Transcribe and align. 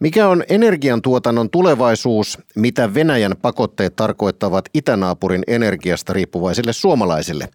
Mikä 0.00 0.28
on 0.28 0.44
energiantuotannon 0.48 1.50
tulevaisuus? 1.50 2.38
Mitä 2.56 2.94
Venäjän 2.94 3.34
pakotteet 3.42 3.96
tarkoittavat 3.96 4.64
itänaapurin 4.74 5.42
energiasta 5.46 6.12
riippuvaisille 6.12 6.72
suomalaisille? 6.72 7.48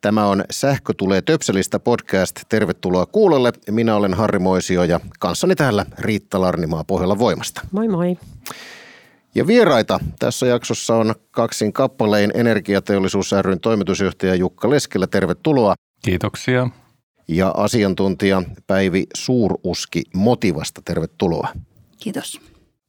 Tämä 0.00 0.26
on 0.26 0.44
Sähkö 0.50 0.92
tulee 0.96 1.22
töpselistä 1.22 1.78
podcast. 1.78 2.40
Tervetuloa 2.48 3.06
kuulolle. 3.06 3.52
Minä 3.70 3.96
olen 3.96 4.14
Harri 4.14 4.38
Moisio 4.38 4.84
ja 4.84 5.00
kanssani 5.18 5.54
täällä 5.54 5.86
Riitta 5.98 6.40
Larnimaa 6.40 6.84
Pohjolan 6.84 7.18
voimasta. 7.18 7.60
Moi 7.72 7.88
moi. 7.88 8.16
Ja 9.34 9.46
vieraita 9.46 10.00
tässä 10.18 10.46
jaksossa 10.46 10.94
on 10.94 11.14
kaksin 11.30 11.72
kappalein 11.72 12.30
Energiateollisuus 12.34 13.32
ryn 13.42 13.60
toimitusjohtaja 13.60 14.34
Jukka 14.34 14.70
Leskelä. 14.70 15.06
Tervetuloa. 15.06 15.74
Kiitoksia. 16.04 16.70
Ja 17.28 17.48
asiantuntija 17.56 18.42
Päivi 18.66 19.06
Suuruski 19.14 20.02
Motivasta. 20.14 20.82
Tervetuloa. 20.84 21.48
Kiitos. 21.96 22.40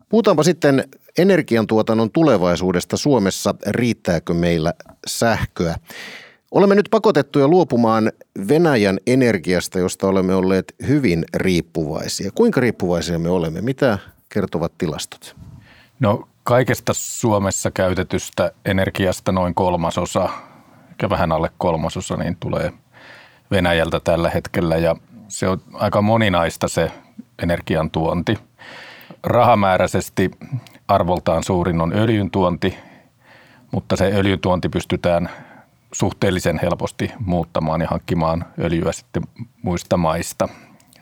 Puhutaanpa 0.09 0.43
sitten 0.43 0.83
energiantuotannon 1.17 2.11
tulevaisuudesta 2.11 2.97
Suomessa. 2.97 3.55
Riittääkö 3.67 4.33
meillä 4.33 4.73
sähköä? 5.07 5.75
Olemme 6.51 6.75
nyt 6.75 6.87
pakotettuja 6.91 7.47
luopumaan 7.47 8.11
Venäjän 8.47 8.97
energiasta, 9.07 9.79
josta 9.79 10.07
olemme 10.07 10.35
olleet 10.35 10.75
hyvin 10.87 11.25
riippuvaisia. 11.33 12.31
Kuinka 12.35 12.61
riippuvaisia 12.61 13.19
me 13.19 13.29
olemme? 13.29 13.61
Mitä 13.61 13.97
kertovat 14.29 14.71
tilastot? 14.77 15.35
No 15.99 16.27
kaikesta 16.43 16.93
Suomessa 16.95 17.71
käytetystä 17.71 18.51
energiasta 18.65 19.31
noin 19.31 19.55
kolmasosa, 19.55 20.29
ja 21.01 21.09
vähän 21.09 21.31
alle 21.31 21.51
kolmasosa, 21.57 22.17
niin 22.17 22.37
tulee 22.39 22.73
Venäjältä 23.51 23.99
tällä 23.99 24.29
hetkellä 24.29 24.77
ja 24.77 24.95
se 25.27 25.47
on 25.47 25.61
aika 25.73 26.01
moninaista 26.01 26.67
se 26.67 26.91
energiantuonti. 27.43 28.37
Rahamääräisesti 29.23 30.31
arvoltaan 30.87 31.43
suurin 31.43 31.81
on 31.81 31.93
öljyn 31.95 32.31
tuonti, 32.31 32.77
mutta 33.71 33.95
se 33.95 34.11
öljyn 34.13 34.39
tuonti 34.39 34.69
pystytään 34.69 35.29
suhteellisen 35.91 36.59
helposti 36.61 37.11
muuttamaan 37.19 37.81
ja 37.81 37.87
hankkimaan 37.91 38.45
öljyä 38.59 38.91
sitten 38.91 39.23
muista 39.61 39.97
maista. 39.97 40.49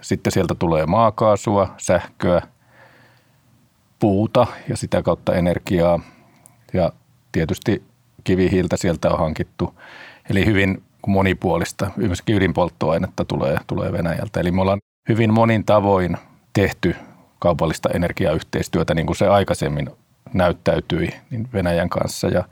Sitten 0.01 0.31
sieltä 0.31 0.55
tulee 0.55 0.85
maakaasua, 0.85 1.73
sähköä, 1.77 2.41
puuta 3.99 4.47
ja 4.69 4.77
sitä 4.77 5.01
kautta 5.01 5.33
energiaa 5.33 5.99
ja 6.73 6.91
tietysti 7.31 7.83
kivihiiltä 8.23 8.77
sieltä 8.77 9.09
on 9.09 9.19
hankittu. 9.19 9.75
Eli 10.29 10.45
hyvin 10.45 10.83
monipuolista, 11.07 11.91
myöskin 11.95 12.35
ydinpolttoainetta 12.35 13.25
tulee, 13.25 13.57
tulee 13.67 13.91
Venäjältä. 13.91 14.39
Eli 14.39 14.51
me 14.51 14.61
ollaan 14.61 14.79
hyvin 15.09 15.33
monin 15.33 15.65
tavoin 15.65 16.17
tehty 16.53 16.95
kaupallista 17.39 17.89
energiayhteistyötä, 17.93 18.93
niin 18.93 19.05
kuin 19.05 19.15
se 19.15 19.27
aikaisemmin 19.27 19.89
näyttäytyi 20.33 21.09
niin 21.29 21.47
Venäjän 21.53 21.89
kanssa. 21.89 22.27
Ja 22.27 22.43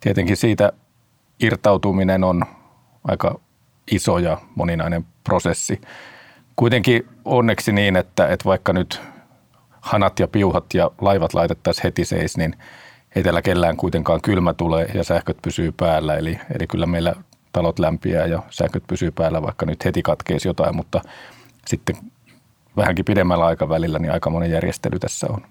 tietenkin 0.00 0.36
siitä 0.36 0.72
irtautuminen 1.40 2.24
on 2.24 2.44
aika 3.04 3.40
iso 3.90 4.18
ja 4.18 4.38
moninainen 4.54 5.06
prosessi. 5.24 5.80
Kuitenkin 6.56 7.08
onneksi 7.24 7.72
niin, 7.72 7.96
että, 7.96 8.26
että 8.26 8.44
vaikka 8.44 8.72
nyt 8.72 9.00
hanat 9.80 10.18
ja 10.18 10.28
piuhat 10.28 10.64
ja 10.74 10.90
laivat 11.00 11.34
laitettaisiin 11.34 11.82
heti 11.82 12.04
seis, 12.04 12.36
niin 12.36 12.56
ei 13.16 13.22
tällä 13.22 13.42
kellään 13.42 13.76
kuitenkaan 13.76 14.20
kylmä 14.22 14.54
tulee 14.54 14.90
ja 14.94 15.04
sähköt 15.04 15.36
pysyy 15.42 15.72
päällä. 15.72 16.16
Eli, 16.16 16.38
eli 16.54 16.66
kyllä 16.66 16.86
meillä 16.86 17.14
talot 17.52 17.78
lämpiää 17.78 18.26
ja 18.26 18.42
sähköt 18.50 18.82
pysyy 18.86 19.10
päällä, 19.10 19.42
vaikka 19.42 19.66
nyt 19.66 19.84
heti 19.84 20.02
katkeisi 20.02 20.48
jotain, 20.48 20.76
mutta 20.76 21.00
sitten 21.66 21.96
vähänkin 22.78 23.04
pidemmällä 23.04 23.46
aikavälillä, 23.46 23.98
niin 23.98 24.12
aika 24.12 24.30
monen 24.30 24.50
järjestely 24.50 24.98
tässä 24.98 25.26
on. 25.30 25.42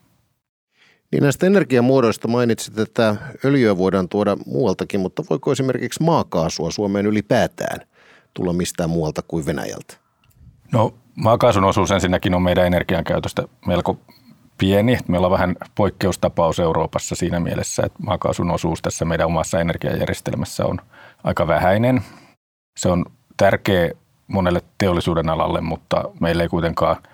Niin 1.12 1.24
näistä 1.24 1.46
energiamuodoista 1.46 2.28
mainitsit, 2.28 2.80
että 2.80 3.16
öljyä 3.46 3.78
voidaan 3.78 4.10
tuoda 4.10 4.38
muualtakin, 4.46 5.00
mutta 5.00 5.24
voiko 5.30 5.52
esimerkiksi 5.52 6.04
maakaasua 6.04 6.72
Suomeen 6.72 7.06
ylipäätään 7.06 7.80
tulla 8.34 8.54
mistään 8.54 8.90
muualta 8.90 9.22
kuin 9.28 9.46
Venäjältä? 9.46 9.98
No 10.72 10.94
maakaasun 11.16 11.64
osuus 11.64 11.92
ensinnäkin 11.92 12.34
on 12.34 12.42
meidän 12.42 12.66
energiankäytöstä 12.66 13.44
melko 13.68 14.00
pieni. 14.58 15.00
Me 15.08 15.18
ollaan 15.18 15.32
vähän 15.32 15.56
poikkeustapaus 15.76 16.60
Euroopassa 16.60 17.16
siinä 17.16 17.40
mielessä, 17.40 17.84
että 17.86 18.04
maakaasun 18.04 18.52
osuus 18.52 18.82
tässä 18.82 19.06
meidän 19.06 19.28
omassa 19.28 19.60
energiajärjestelmässä 19.60 20.66
on 20.66 20.80
aika 21.24 21.48
vähäinen. 21.48 22.02
Se 22.78 22.90
on 22.90 23.06
tärkeä 23.38 23.92
monelle 24.28 24.62
teollisuuden 24.78 25.30
alalle, 25.30 25.62
mutta 25.62 26.04
meillä 26.20 26.44
ei 26.44 26.50
kuitenkaan– 26.50 26.96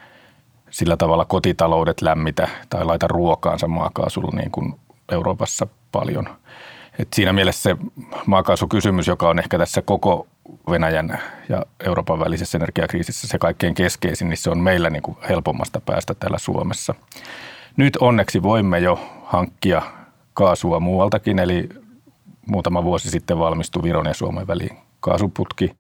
sillä 0.74 0.98
tavalla 0.98 1.26
kotitaloudet 1.26 2.02
lämmitä 2.02 2.48
tai 2.70 2.86
laita 2.86 3.08
ruokaansa 3.08 3.68
maakaasulla 3.68 4.38
niin 4.38 4.52
kuin 4.52 4.76
Euroopassa 5.12 5.68
paljon. 5.92 6.30
Et 7.00 7.08
siinä 7.14 7.34
mielessä 7.34 7.62
se 7.62 7.76
maakaasukysymys, 8.26 9.08
joka 9.08 9.30
on 9.30 9.40
ehkä 9.40 9.58
tässä 9.58 9.82
koko 9.82 10.28
Venäjän 10.70 11.20
ja 11.50 11.66
Euroopan 11.86 12.20
välisessä 12.20 12.58
energiakriisissä 12.58 13.28
se 13.28 13.40
kaikkein 13.40 13.74
keskeisin, 13.74 14.30
niin 14.30 14.38
se 14.38 14.50
on 14.50 14.60
meillä 14.60 14.90
niin 14.90 15.04
kuin 15.04 15.18
helpommasta 15.30 15.82
päästä 15.86 16.14
täällä 16.14 16.38
Suomessa. 16.38 16.96
Nyt 17.78 17.96
onneksi 17.96 18.44
voimme 18.44 18.80
jo 18.80 19.00
hankkia 19.24 19.82
kaasua 20.34 20.80
muualtakin, 20.80 21.40
eli 21.40 21.70
muutama 22.48 22.84
vuosi 22.84 23.10
sitten 23.10 23.40
valmistui 23.40 23.84
Viron 23.84 24.06
ja 24.06 24.14
Suomen 24.14 24.48
väliin 24.48 24.78
kaasuputki 25.00 25.72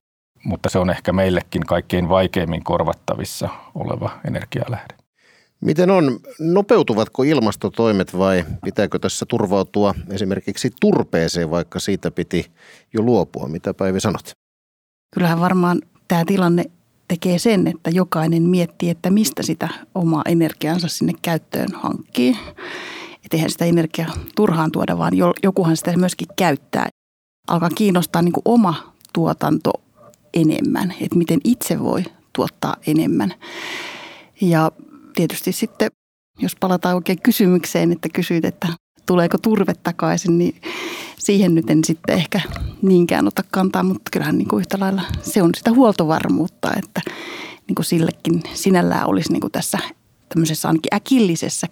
mutta 0.46 0.70
se 0.70 0.80
on 0.80 0.90
ehkä 0.90 1.14
meillekin 1.14 1.66
kaikkein 1.66 2.09
vaikeimmin 2.09 2.64
korvattavissa 2.64 3.50
oleva 3.76 4.20
energialähde. 4.28 4.94
Miten 5.62 5.90
on, 5.90 6.20
nopeutuvatko 6.40 7.24
ilmastotoimet 7.24 8.18
vai 8.18 8.46
pitääkö 8.64 9.00
tässä 9.00 9.26
turvautua 9.30 9.94
esimerkiksi 10.09 10.72
turpeeseen, 10.82 11.52
vaikka 11.52 11.80
siitä 11.80 12.12
piti 12.12 12.52
jo 12.94 13.02
luopua? 13.02 13.48
Mitä 13.48 13.74
Päivi 13.74 14.00
sanot? 14.00 14.32
Kyllähän 15.14 15.40
varmaan 15.40 15.82
tämä 16.08 16.26
tilanne 16.26 16.64
tekee 17.08 17.40
sen, 17.40 17.68
että 17.68 17.90
jokainen 17.90 18.44
miettii, 18.44 18.90
että 18.90 19.09
mistä 19.09 19.44
sitä 19.44 19.70
omaa 19.96 20.22
energiansa 20.26 20.88
sinne 20.88 21.14
käyttöön 21.22 21.70
hankkii. 21.74 22.38
Että 23.26 23.38
eihän 23.38 23.50
sitä 23.50 23.66
energiaa 23.66 24.14
turhaan 24.36 24.72
tuoda, 24.72 24.98
vaan 24.98 25.14
jokuhan 25.44 25.78
sitä 25.78 25.98
myöskin 25.98 26.28
käyttää. 26.36 26.88
Alkaa 27.48 27.70
kiinnostaa 27.70 28.22
niin 28.22 28.34
kuin 28.34 28.42
oma 28.46 28.94
tuotanto 29.14 29.72
enemmän, 30.34 30.94
että 31.02 31.18
miten 31.18 31.40
itse 31.44 31.80
voi 31.80 32.04
tuottaa 32.34 32.76
enemmän. 32.88 33.34
Ja 34.42 34.72
tietysti 35.16 35.52
sitten, 35.52 35.92
jos 36.40 36.56
palataan 36.56 36.96
oikein 36.96 37.22
kysymykseen, 37.22 37.92
että 37.92 38.10
kysyit, 38.14 38.46
että 38.46 38.68
tuleeko 39.06 39.38
turve 39.38 39.74
takaisin, 39.74 40.38
niin 40.38 40.62
siihen 41.20 41.56
nyt 41.56 41.70
en 41.70 41.84
sitten 41.84 42.16
ehkä 42.16 42.42
niinkään 42.82 43.28
ota 43.28 43.44
kantaa, 43.52 43.84
mutta 43.84 44.10
kyllähän 44.12 44.38
niin 44.38 44.48
kuin 44.48 44.60
yhtä 44.60 44.80
lailla 44.80 45.02
se 45.22 45.42
on 45.42 45.50
sitä 45.58 45.72
huoltovarmuutta, 45.72 46.72
että 46.78 47.02
niin 47.68 47.76
kuin 47.76 47.86
sillekin 47.86 48.44
sinällään 48.54 49.08
olisi 49.08 49.32
niin 49.32 49.42
kuin 49.42 49.52
tässä 49.52 49.80
tämmöisessä 50.30 50.68
ainakin 50.68 50.96
äkillisessä 50.96 51.68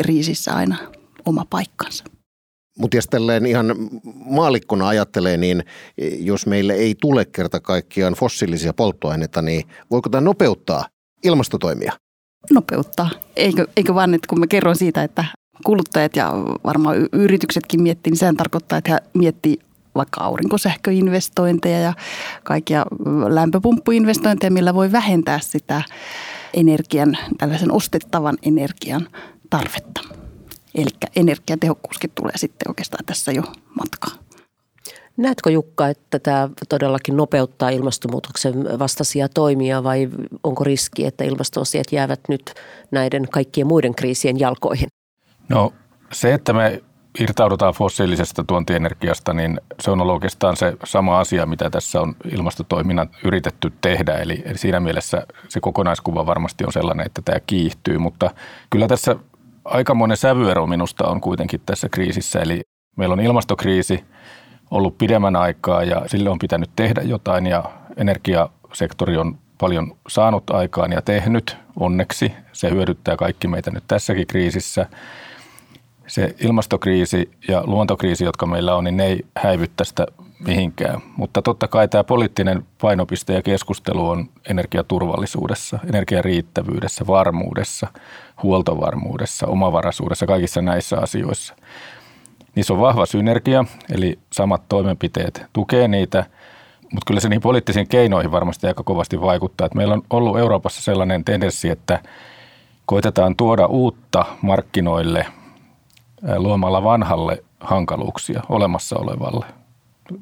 riisissä 0.00 0.54
aina 0.54 0.76
oma 1.26 1.46
paikkansa. 1.50 2.04
Mutta 2.78 2.96
jos 2.96 3.06
tälleen 3.06 3.46
ihan 3.46 3.76
maalikkona 4.24 4.88
ajattelee, 4.88 5.36
niin 5.36 5.64
jos 6.18 6.46
meille 6.46 6.72
ei 6.72 6.94
tule 7.00 7.24
kerta 7.24 7.60
kaikkiaan 7.60 8.14
fossiilisia 8.14 8.72
polttoaineita, 8.72 9.42
niin 9.42 9.64
voiko 9.90 10.08
tämä 10.08 10.20
nopeuttaa 10.20 10.86
ilmastotoimia? 11.24 11.92
Nopeuttaa. 12.52 13.10
Eikö, 13.36 13.66
eikö 13.76 13.94
vaan, 13.94 14.14
että 14.14 14.28
kun 14.28 14.40
mä 14.40 14.46
kerron 14.46 14.76
siitä, 14.76 15.02
että 15.02 15.24
kuluttajat 15.64 16.16
ja 16.16 16.32
varmaan 16.64 16.96
yrityksetkin 17.12 17.82
miettii, 17.82 18.10
niin 18.10 18.18
sehän 18.18 18.36
tarkoittaa, 18.36 18.78
että 18.78 18.90
he 18.92 18.98
miettii 19.14 19.58
vaikka 19.94 20.20
aurinkosähköinvestointeja 20.20 21.78
ja 21.78 21.92
kaikkia 22.44 22.86
lämpöpumppuinvestointeja, 23.28 24.50
millä 24.50 24.74
voi 24.74 24.92
vähentää 24.92 25.38
sitä 25.42 25.82
energian, 26.54 27.16
tällaisen 27.38 27.72
ostettavan 27.72 28.38
energian 28.42 29.08
tarvetta. 29.50 30.23
Eli 30.74 30.90
energiatehokkuuskin 31.16 32.10
tulee 32.14 32.36
sitten 32.36 32.70
oikeastaan 32.70 33.04
tässä 33.04 33.32
jo 33.32 33.42
matkaan. 33.80 34.18
Näetkö 35.16 35.50
Jukka, 35.50 35.88
että 35.88 36.18
tämä 36.18 36.48
todellakin 36.68 37.16
nopeuttaa 37.16 37.70
ilmastonmuutoksen 37.70 38.78
vastaisia 38.78 39.28
toimia 39.28 39.84
vai 39.84 40.08
onko 40.42 40.64
riski, 40.64 41.06
että 41.06 41.24
ilmastoasiat 41.24 41.92
jäävät 41.92 42.20
nyt 42.28 42.54
näiden 42.90 43.28
kaikkien 43.30 43.66
muiden 43.66 43.94
kriisien 43.94 44.40
jalkoihin? 44.40 44.88
No 45.48 45.72
se, 46.12 46.34
että 46.34 46.52
me 46.52 46.82
irtaudutaan 47.20 47.74
fossiilisesta 47.74 48.44
tuontienergiasta, 48.44 49.32
niin 49.32 49.60
se 49.80 49.90
on 49.90 50.00
ollut 50.00 50.14
oikeastaan 50.14 50.56
se 50.56 50.76
sama 50.84 51.20
asia, 51.20 51.46
mitä 51.46 51.70
tässä 51.70 52.00
on 52.00 52.16
ilmastotoiminnan 52.32 53.10
yritetty 53.24 53.72
tehdä. 53.80 54.14
Eli, 54.14 54.42
eli 54.44 54.58
siinä 54.58 54.80
mielessä 54.80 55.26
se 55.48 55.60
kokonaiskuva 55.60 56.26
varmasti 56.26 56.64
on 56.64 56.72
sellainen, 56.72 57.06
että 57.06 57.22
tämä 57.24 57.40
kiihtyy, 57.40 57.98
mutta 57.98 58.30
kyllä 58.70 58.88
tässä 58.88 59.16
aikamoinen 59.64 60.16
sävyero 60.16 60.66
minusta 60.66 61.06
on 61.06 61.20
kuitenkin 61.20 61.60
tässä 61.66 61.88
kriisissä. 61.88 62.40
Eli 62.40 62.62
meillä 62.96 63.12
on 63.12 63.20
ilmastokriisi 63.20 64.04
ollut 64.70 64.98
pidemmän 64.98 65.36
aikaa 65.36 65.82
ja 65.82 66.02
sille 66.06 66.30
on 66.30 66.38
pitänyt 66.38 66.70
tehdä 66.76 67.02
jotain 67.02 67.46
ja 67.46 67.64
energiasektori 67.96 69.16
on 69.16 69.38
paljon 69.58 69.96
saanut 70.08 70.50
aikaan 70.50 70.92
ja 70.92 71.02
tehnyt 71.02 71.56
onneksi. 71.80 72.32
Se 72.52 72.70
hyödyttää 72.70 73.16
kaikki 73.16 73.48
meitä 73.48 73.70
nyt 73.70 73.84
tässäkin 73.88 74.26
kriisissä. 74.26 74.86
Se 76.06 76.34
ilmastokriisi 76.40 77.30
ja 77.48 77.62
luontokriisi, 77.66 78.24
jotka 78.24 78.46
meillä 78.46 78.74
on, 78.74 78.84
niin 78.84 78.96
ne 78.96 79.06
ei 79.06 79.26
häivy 79.36 79.66
tästä 79.76 80.06
mihinkään. 80.46 81.00
Mutta 81.16 81.42
totta 81.42 81.68
kai 81.68 81.88
tämä 81.88 82.04
poliittinen 82.04 82.64
painopiste 82.80 83.32
ja 83.32 83.42
keskustelu 83.42 84.08
on 84.08 84.28
energiaturvallisuudessa, 84.50 85.78
energiariittävyydessä, 85.88 87.06
varmuudessa, 87.06 87.86
huoltovarmuudessa, 88.42 89.46
omavaraisuudessa, 89.46 90.26
kaikissa 90.26 90.62
näissä 90.62 90.98
asioissa. 90.98 91.56
Niissä 92.54 92.74
on 92.74 92.80
vahva 92.80 93.06
synergia, 93.06 93.64
eli 93.94 94.18
samat 94.32 94.62
toimenpiteet 94.68 95.46
tukee 95.52 95.88
niitä– 95.88 96.24
mutta 96.94 97.06
kyllä 97.06 97.20
se 97.20 97.28
niin 97.28 97.40
poliittisiin 97.40 97.88
keinoihin 97.88 98.32
varmasti 98.32 98.66
aika 98.66 98.82
kovasti 98.82 99.20
vaikuttaa. 99.20 99.68
Meillä 99.74 99.94
on 99.94 100.02
ollut 100.10 100.38
Euroopassa 100.38 100.82
sellainen 100.82 101.24
tendenssi, 101.24 101.68
että 101.68 101.98
koitetaan 102.86 103.36
tuoda 103.36 103.66
uutta 103.66 104.24
markkinoille 104.42 105.26
luomalla 106.36 106.84
vanhalle 106.84 107.44
hankaluuksia 107.60 108.42
olemassa 108.48 108.96
olevalle. 108.98 109.63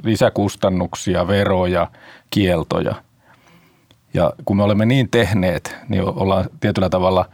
Lisäkustannuksia, 0.02 1.28
veroja, 1.28 1.90
kieltoja. 2.30 2.94
Ja 4.14 4.32
kun 4.44 4.56
me 4.56 4.62
olemme 4.62 4.86
niin 4.86 5.08
tehneet, 5.10 5.76
niin 5.88 6.02
ollaan 6.04 6.44
tietyllä 6.60 6.88
tavalla 6.88 7.28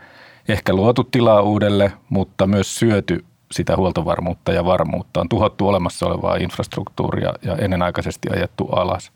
ehkä 0.48 0.72
luotu 0.72 1.04
tilaa 1.04 1.42
uudelle, 1.42 1.92
mutta 2.08 2.46
myös 2.46 2.78
syöty 2.78 3.24
sitä 3.52 3.76
huoltovarmuutta 3.76 4.52
ja 4.52 4.64
varmuutta. 4.64 5.20
On 5.20 5.28
tuhottu 5.28 5.68
olemassa 5.68 6.06
olevaa 6.06 6.36
infrastruktuuria 6.36 7.34
ja 7.42 7.56
ennenaikaisesti 7.56 8.28
ajettu 8.36 8.66
alas. 8.66 9.12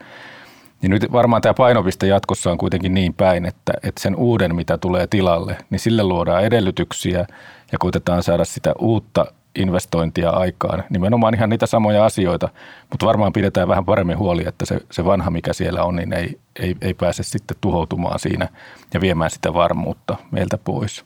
Niin 0.82 0.90
nyt 0.90 1.12
varmaan 1.12 1.43
tämä 1.43 1.55
painopiste 1.55 2.06
jatkossa 2.06 2.50
on 2.50 2.58
kuitenkin 2.58 2.94
niin 2.94 3.14
päin, 3.14 3.46
että, 3.46 3.73
että 3.82 4.02
sen 4.02 4.17
uuden, 4.17 4.55
mitä 4.55 4.78
tulee 4.78 5.06
tilalle, 5.06 5.56
niin 5.70 5.81
sille 5.81 6.02
luodaan 6.02 6.44
edellytyksiä 6.44 7.26
ja 7.73 7.79
koitetaan 7.79 8.23
saada 8.23 8.45
sitä 8.45 8.73
uutta 8.79 9.27
investointia 9.55 10.31
aikaan. 10.31 10.85
Nimenomaan 10.91 11.35
ihan 11.35 11.51
niitä 11.51 11.67
samoja 11.67 12.05
asioita, 12.05 12.49
mutta 12.91 13.07
varmaan 13.07 13.33
pidetään 13.33 13.69
vähän 13.69 13.85
paremmin 13.85 14.19
huoli, 14.19 14.45
että 14.47 14.67
se, 14.67 14.81
se 14.91 15.05
vanha, 15.05 15.31
mikä 15.31 15.53
siellä 15.53 15.85
on, 15.85 15.97
niin 15.97 16.13
ei, 16.13 16.39
ei, 16.61 16.77
ei 16.81 16.95
pääse 16.95 17.23
sitten 17.23 17.57
tuhoutumaan 17.61 18.19
siinä 18.19 18.49
ja 18.95 19.01
viemään 19.01 19.31
sitä 19.31 19.55
varmuutta 19.55 20.17
meiltä 20.31 20.59
pois. 20.59 21.05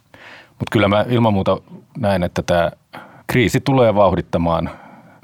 Mutta 0.49 0.73
kyllä 0.73 0.89
mä 0.89 1.05
ilman 1.09 1.33
muuta 1.33 1.61
näen, 1.99 2.23
että 2.23 2.43
tämä 2.43 2.71
kriisi 3.27 3.61
tulee 3.61 3.95
vauhdittamaan 3.95 4.71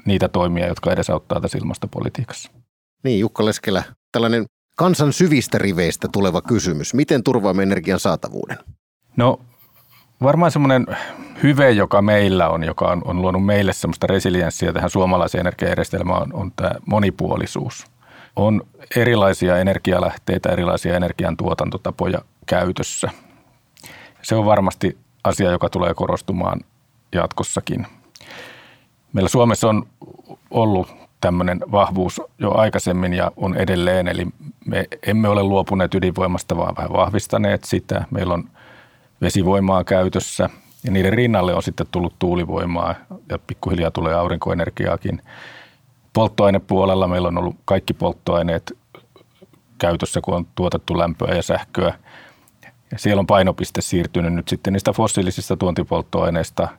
niitä 0.05 0.27
toimia, 0.27 0.67
jotka 0.67 0.91
edesauttaa 0.91 1.41
tässä 1.41 1.57
ilmastopolitiikassa. 1.57 2.51
Niin, 3.03 3.19
Jukka 3.19 3.45
Leskelä, 3.45 3.83
tällainen 4.11 4.45
kansan 4.77 5.13
syvistä 5.13 5.57
riveistä 5.57 6.07
tuleva 6.11 6.41
kysymys. 6.41 6.93
Miten 6.93 7.23
turvaamme 7.23 7.63
energian 7.63 7.99
saatavuuden? 7.99 8.57
No 9.17 9.39
varmaan 10.23 10.51
semmoinen 10.51 10.85
hyve, 11.43 11.71
joka 11.71 12.01
meillä 12.01 12.49
on, 12.49 12.63
joka 12.63 12.87
on, 12.87 13.01
on 13.05 13.21
luonut 13.21 13.45
meille 13.45 13.73
semmoista 13.73 14.07
resilienssiä 14.07 14.73
tähän 14.73 14.89
suomalaiseen 14.89 15.39
energiajärjestelmään, 15.39 16.21
on, 16.21 16.33
on 16.33 16.51
tämä 16.55 16.71
monipuolisuus. 16.85 17.85
On 18.35 18.61
erilaisia 18.95 19.57
energialähteitä, 19.57 20.49
erilaisia 20.49 20.95
energiantuotantotapoja 20.95 22.21
käytössä. 22.45 23.09
Se 24.21 24.35
on 24.35 24.45
varmasti 24.45 24.97
asia, 25.23 25.51
joka 25.51 25.69
tulee 25.69 25.93
korostumaan 25.93 26.59
jatkossakin. 27.15 27.87
Meillä 29.13 29.29
Suomessa 29.29 29.69
on 29.69 29.87
ollut 30.51 30.87
tämmöinen 31.21 31.59
vahvuus 31.71 32.21
jo 32.39 32.57
aikaisemmin 32.57 33.13
ja 33.13 33.31
on 33.37 33.55
edelleen, 33.55 34.07
eli 34.07 34.27
me 34.65 34.85
emme 35.07 35.27
ole 35.27 35.43
luopuneet 35.43 35.95
ydinvoimasta, 35.95 36.57
vaan 36.57 36.75
vähän 36.77 36.93
vahvistaneet 36.93 37.63
sitä. 37.63 38.05
Meillä 38.11 38.33
on 38.33 38.49
vesivoimaa 39.23 39.83
käytössä 39.83 40.49
ja 40.83 40.91
niiden 40.91 41.13
rinnalle 41.13 41.53
on 41.53 41.63
sitten 41.63 41.87
tullut 41.91 42.19
tuulivoimaa 42.19 42.95
ja 43.29 43.39
pikkuhiljaa 43.47 43.91
tulee 43.91 44.13
aurinkoenergiaakin. 44.13 45.21
Polttoainepuolella 46.13 47.07
meillä 47.07 47.27
on 47.27 47.37
ollut 47.37 47.55
kaikki 47.65 47.93
polttoaineet 47.93 48.77
käytössä, 49.77 50.21
kun 50.21 50.33
on 50.33 50.47
tuotettu 50.55 50.97
lämpöä 50.97 51.35
ja 51.35 51.43
sähköä. 51.43 51.93
Ja 52.91 52.99
siellä 52.99 53.19
on 53.19 53.27
painopiste 53.27 53.81
siirtynyt 53.81 54.33
nyt 54.33 54.47
sitten 54.47 54.73
niistä 54.73 54.93
fossiilisista 54.93 55.57
tuontipolttoaineista– 55.57 56.67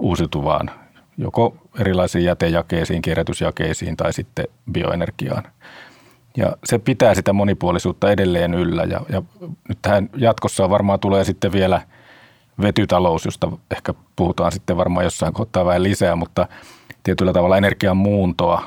uusiutuvaan, 0.00 0.70
joko 1.18 1.56
erilaisiin 1.80 2.24
jätejakeisiin, 2.24 3.02
kierrätysjakeisiin 3.02 3.96
tai 3.96 4.12
sitten 4.12 4.44
bioenergiaan. 4.72 5.42
Ja 6.36 6.56
se 6.64 6.78
pitää 6.78 7.14
sitä 7.14 7.32
monipuolisuutta 7.32 8.10
edelleen 8.10 8.54
yllä 8.54 8.84
ja, 8.84 9.00
ja 9.08 9.22
nyt 9.68 9.78
tähän 9.82 10.10
jatkossa 10.16 10.70
varmaan 10.70 11.00
tulee 11.00 11.24
sitten 11.24 11.52
vielä 11.52 11.82
vetytalous, 12.62 13.24
josta 13.24 13.52
ehkä 13.70 13.94
puhutaan 14.16 14.52
sitten 14.52 14.76
varmaan 14.76 15.04
jossain 15.04 15.32
kohtaa 15.32 15.64
vähän 15.64 15.82
lisää, 15.82 16.16
mutta 16.16 16.48
tietyllä 17.02 17.32
tavalla 17.32 17.56
energian 17.56 17.96
muuntoa, 17.96 18.62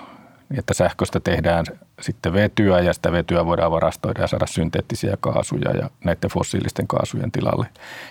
että 0.58 0.74
sähköstä 0.74 1.20
tehdään 1.20 1.66
sitten 2.02 2.34
vetyä 2.34 2.80
ja 2.80 2.94
sitä 2.94 3.12
vetyä 3.12 3.46
voidaan 3.46 3.72
varastoida 3.72 4.22
ja 4.22 4.28
saada 4.28 4.48
synteettisiä 4.48 5.18
kaasuja 5.20 5.72
ja 5.72 5.90
näiden 6.04 6.30
fossiilisten 6.30 6.88
kaasujen 6.88 7.32
tilalle. 7.32 7.66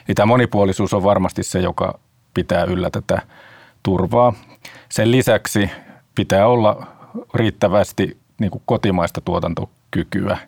Eli 0.08 0.14
tämä 0.14 0.26
monipuolisuus 0.26 0.94
on 0.94 1.02
varmasti 1.02 1.42
se, 1.42 1.58
joka 1.58 1.98
pitää 2.34 2.64
yllä 2.64 2.90
tätä 2.90 3.22
turvaa. 3.82 4.32
Sen 4.88 5.10
lisäksi 5.10 5.70
pitää 6.14 6.46
olla 6.46 6.86
riittävästi 7.34 8.21
niin 8.42 8.50
kuin 8.50 8.62
kotimaista 8.66 9.20
tuotantokykyä, 9.20 10.38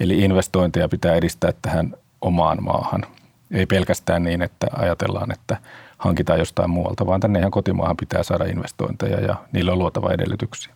eli 0.00 0.18
investointeja 0.18 0.88
pitää 0.88 1.14
edistää 1.14 1.52
tähän 1.62 1.94
omaan 2.20 2.62
maahan. 2.62 3.06
Ei 3.50 3.66
pelkästään 3.66 4.22
niin, 4.22 4.42
että 4.42 4.66
ajatellaan, 4.72 5.32
että 5.32 5.56
hankitaan 5.98 6.38
jostain 6.38 6.70
muualta, 6.70 7.06
vaan 7.06 7.20
tänne 7.20 7.38
ihan 7.38 7.50
kotimaahan 7.50 7.96
pitää 7.96 8.22
saada 8.22 8.44
investointeja 8.44 9.20
ja 9.20 9.36
niille 9.52 9.72
on 9.72 9.78
luotava 9.78 10.12
edellytyksiä. 10.12 10.74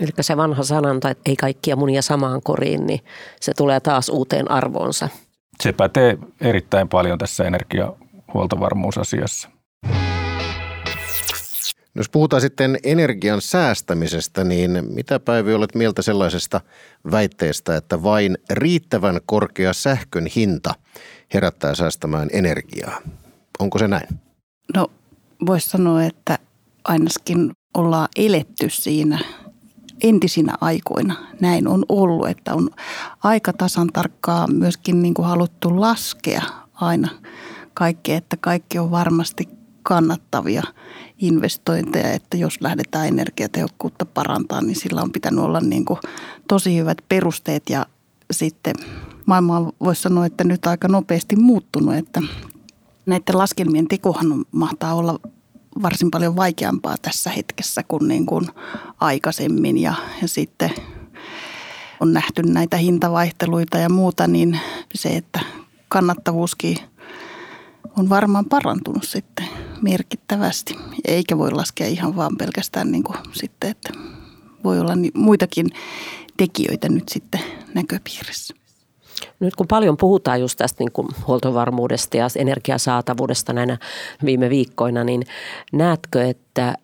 Eli 0.00 0.10
se 0.20 0.36
vanha 0.36 0.62
sanonta, 0.62 1.10
että 1.10 1.30
ei 1.30 1.36
kaikkia 1.36 1.76
munia 1.76 2.02
samaan 2.02 2.40
koriin, 2.44 2.86
niin 2.86 3.00
se 3.40 3.54
tulee 3.54 3.80
taas 3.80 4.08
uuteen 4.08 4.50
arvoonsa. 4.50 5.08
Se 5.60 5.72
pätee 5.72 6.18
erittäin 6.40 6.88
paljon 6.88 7.18
tässä 7.18 7.44
energiahuoltovarmuusasiassa. 7.44 9.48
Jos 11.98 12.08
puhutaan 12.08 12.42
sitten 12.42 12.78
energian 12.84 13.40
säästämisestä, 13.40 14.44
niin 14.44 14.70
mitä 14.94 15.20
Päivi 15.20 15.54
olet 15.54 15.74
mieltä 15.74 16.02
sellaisesta 16.02 16.60
väitteestä, 17.10 17.76
että 17.76 18.02
vain 18.02 18.38
riittävän 18.50 19.20
korkea 19.26 19.72
sähkön 19.72 20.26
hinta 20.36 20.74
herättää 21.34 21.74
säästämään 21.74 22.28
energiaa? 22.32 23.00
Onko 23.58 23.78
se 23.78 23.88
näin? 23.88 24.08
No 24.74 24.90
voisi 25.46 25.70
sanoa, 25.70 26.04
että 26.04 26.38
ainakin 26.84 27.50
ollaan 27.74 28.08
eletty 28.16 28.70
siinä 28.70 29.18
entisinä 30.02 30.54
aikoina. 30.60 31.14
Näin 31.40 31.68
on 31.68 31.84
ollut, 31.88 32.28
että 32.28 32.54
on 32.54 32.70
aika 33.24 33.52
tasan 33.52 33.88
tarkkaa 33.92 34.46
myöskin 34.46 35.02
niin 35.02 35.14
kuin 35.14 35.28
haluttu 35.28 35.80
laskea 35.80 36.42
aina 36.74 37.08
kaikki, 37.74 38.12
että 38.12 38.36
kaikki 38.40 38.78
on 38.78 38.90
varmasti 38.90 39.57
kannattavia 39.88 40.62
investointeja, 41.18 42.12
että 42.12 42.36
jos 42.36 42.60
lähdetään 42.60 43.08
energiatehokkuutta 43.08 44.04
parantaa, 44.04 44.60
niin 44.60 44.76
sillä 44.76 45.02
on 45.02 45.12
pitänyt 45.12 45.44
olla 45.44 45.60
niin 45.60 45.84
kuin 45.84 46.00
tosi 46.48 46.76
hyvät 46.76 46.98
perusteet 47.08 47.62
ja 47.70 47.86
sitten 48.30 48.74
maailma 49.26 49.72
voisi 49.80 50.02
sanoa, 50.02 50.26
että 50.26 50.44
nyt 50.44 50.66
aika 50.66 50.88
nopeasti 50.88 51.36
muuttunut, 51.36 51.94
että 51.94 52.22
näiden 53.06 53.38
laskelmien 53.38 53.88
tekohan 53.88 54.44
mahtaa 54.52 54.94
olla 54.94 55.20
varsin 55.82 56.10
paljon 56.10 56.36
vaikeampaa 56.36 56.96
tässä 57.02 57.30
hetkessä 57.30 57.82
kuin, 57.88 58.08
niin 58.08 58.26
kuin 58.26 58.46
aikaisemmin 59.00 59.78
ja, 59.78 59.94
ja 60.22 60.28
sitten 60.28 60.70
on 62.00 62.12
nähty 62.12 62.42
näitä 62.42 62.76
hintavaihteluita 62.76 63.78
ja 63.78 63.88
muuta, 63.88 64.26
niin 64.26 64.60
se, 64.94 65.08
että 65.08 65.40
kannattavuuskin 65.88 66.76
on 67.96 68.08
varmaan 68.08 68.44
parantunut 68.44 69.04
sitten 69.04 69.47
merkittävästi. 69.82 70.78
Eikä 71.08 71.38
voi 71.38 71.52
laskea 71.52 71.86
ihan 71.86 72.16
vaan 72.16 72.36
pelkästään 72.36 72.92
niin 72.92 73.02
kuin 73.02 73.18
sitten, 73.32 73.70
että 73.70 73.90
voi 74.64 74.80
olla 74.80 74.92
muitakin 75.14 75.66
tekijöitä 76.36 76.88
nyt 76.88 77.08
sitten 77.08 77.40
näköpiirissä. 77.74 78.54
Nyt 79.40 79.56
kun 79.56 79.66
paljon 79.68 79.96
puhutaan 79.96 80.40
just 80.40 80.58
tästä 80.58 80.84
niin 80.84 80.92
kuin 80.92 81.08
huoltovarmuudesta 81.26 82.16
ja 82.16 82.28
energiasaatavuudesta 82.36 83.52
näinä 83.52 83.78
viime 84.24 84.50
viikkoina, 84.50 85.04
niin 85.04 85.22
näetkö, 85.72 86.28
että 86.28 86.74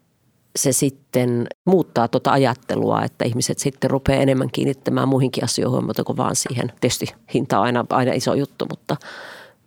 se 0.58 0.72
sitten 0.72 1.46
muuttaa 1.64 2.08
tuota 2.08 2.32
ajattelua, 2.32 3.02
että 3.02 3.24
ihmiset 3.24 3.58
sitten 3.58 3.90
rupeaa 3.90 4.22
enemmän 4.22 4.50
kiinnittämään 4.50 5.08
muihinkin 5.08 5.44
asioihin 5.44 5.72
huomiota 5.72 6.04
kuin 6.04 6.16
vaan 6.16 6.36
siihen. 6.36 6.72
Tietysti 6.80 7.06
hinta 7.34 7.58
on 7.58 7.64
aina, 7.64 7.84
aina 7.90 8.12
iso 8.12 8.34
juttu, 8.34 8.66
mutta 8.70 8.96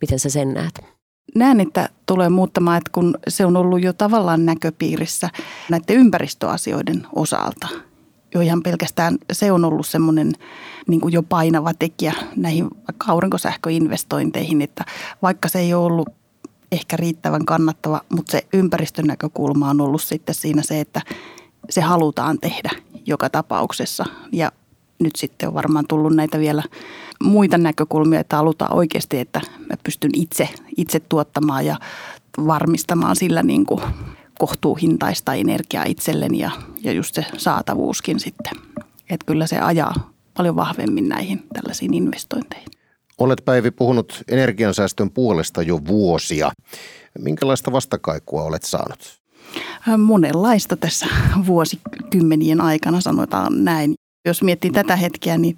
miten 0.00 0.18
sä 0.18 0.30
sen 0.30 0.54
näet? 0.54 0.97
Näen, 1.34 1.60
että 1.60 1.88
tulee 2.06 2.28
muuttamaan, 2.28 2.78
että 2.78 2.90
kun 2.92 3.18
se 3.28 3.46
on 3.46 3.56
ollut 3.56 3.82
jo 3.82 3.92
tavallaan 3.92 4.46
näköpiirissä 4.46 5.30
näiden 5.70 5.96
ympäristöasioiden 5.96 7.06
osalta. 7.16 7.68
Jo 8.34 8.40
ihan 8.40 8.62
pelkästään 8.62 9.18
se 9.32 9.52
on 9.52 9.64
ollut 9.64 9.86
semmoinen 9.86 10.32
niin 10.88 11.00
jo 11.10 11.22
painava 11.22 11.74
tekijä 11.78 12.12
näihin 12.36 12.68
aurinkosähköinvestointeihin, 13.06 14.62
että 14.62 14.84
vaikka 15.22 15.48
se 15.48 15.58
ei 15.58 15.74
ole 15.74 15.86
ollut 15.86 16.08
ehkä 16.72 16.96
riittävän 16.96 17.44
kannattava, 17.44 18.00
mutta 18.08 18.32
se 18.32 18.46
ympäristön 18.52 19.06
näkökulma 19.06 19.70
on 19.70 19.80
ollut 19.80 20.02
sitten 20.02 20.34
siinä 20.34 20.62
se, 20.62 20.80
että 20.80 21.02
se 21.70 21.80
halutaan 21.80 22.38
tehdä 22.38 22.70
joka 23.06 23.30
tapauksessa. 23.30 24.04
Ja 24.32 24.52
nyt 24.98 25.16
sitten 25.16 25.48
on 25.48 25.54
varmaan 25.54 25.84
tullut 25.88 26.16
näitä 26.16 26.38
vielä 26.38 26.62
muita 27.22 27.58
näkökulmia, 27.58 28.20
että 28.20 28.36
halutaan 28.36 28.74
oikeasti, 28.74 29.18
että 29.18 29.40
mä 29.58 29.76
pystyn 29.84 30.10
itse, 30.14 30.48
itse 30.76 31.00
tuottamaan 31.00 31.66
ja 31.66 31.76
varmistamaan 32.46 33.16
sillä 33.16 33.42
niin 33.42 33.66
kuin 33.66 33.80
kohtuuhintaista 34.38 35.34
energiaa 35.34 35.84
itselleni 35.84 36.38
ja, 36.38 36.50
ja 36.80 36.92
just 36.92 37.14
se 37.14 37.26
saatavuuskin 37.36 38.20
sitten. 38.20 38.52
Että 39.10 39.26
kyllä 39.26 39.46
se 39.46 39.58
ajaa 39.58 40.12
paljon 40.36 40.56
vahvemmin 40.56 41.08
näihin 41.08 41.42
tällaisiin 41.54 41.94
investointeihin. 41.94 42.68
Olet 43.18 43.42
Päivi 43.44 43.70
puhunut 43.70 44.22
energiansäästön 44.28 45.10
puolesta 45.10 45.62
jo 45.62 45.80
vuosia. 45.86 46.50
Minkälaista 47.18 47.72
vastakaikua 47.72 48.42
olet 48.42 48.62
saanut? 48.62 49.18
Monenlaista 49.98 50.76
tässä 50.76 51.06
vuosikymmenien 51.46 52.60
aikana 52.60 53.00
sanotaan 53.00 53.64
näin. 53.64 53.94
Jos 54.24 54.42
miettii 54.42 54.70
tätä 54.70 54.96
hetkeä, 54.96 55.38
niin 55.38 55.54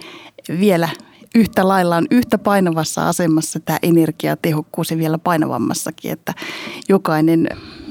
vielä 0.61 0.89
yhtä 1.35 1.69
lailla 1.69 1.97
on 1.97 2.07
yhtä 2.11 2.39
painavassa 2.39 3.09
asemassa 3.09 3.61
tämä 3.61 3.79
energiatehokkuus 3.83 4.91
ja 4.91 4.99
vielä 4.99 5.19
painavammassakin, 5.19 6.13
että 6.13 6.35
jokainen, 6.89 7.49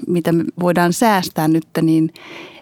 mitä 0.07 0.31
me 0.31 0.43
voidaan 0.59 0.93
säästää 0.93 1.47
nyt, 1.47 1.67
niin 1.81 2.13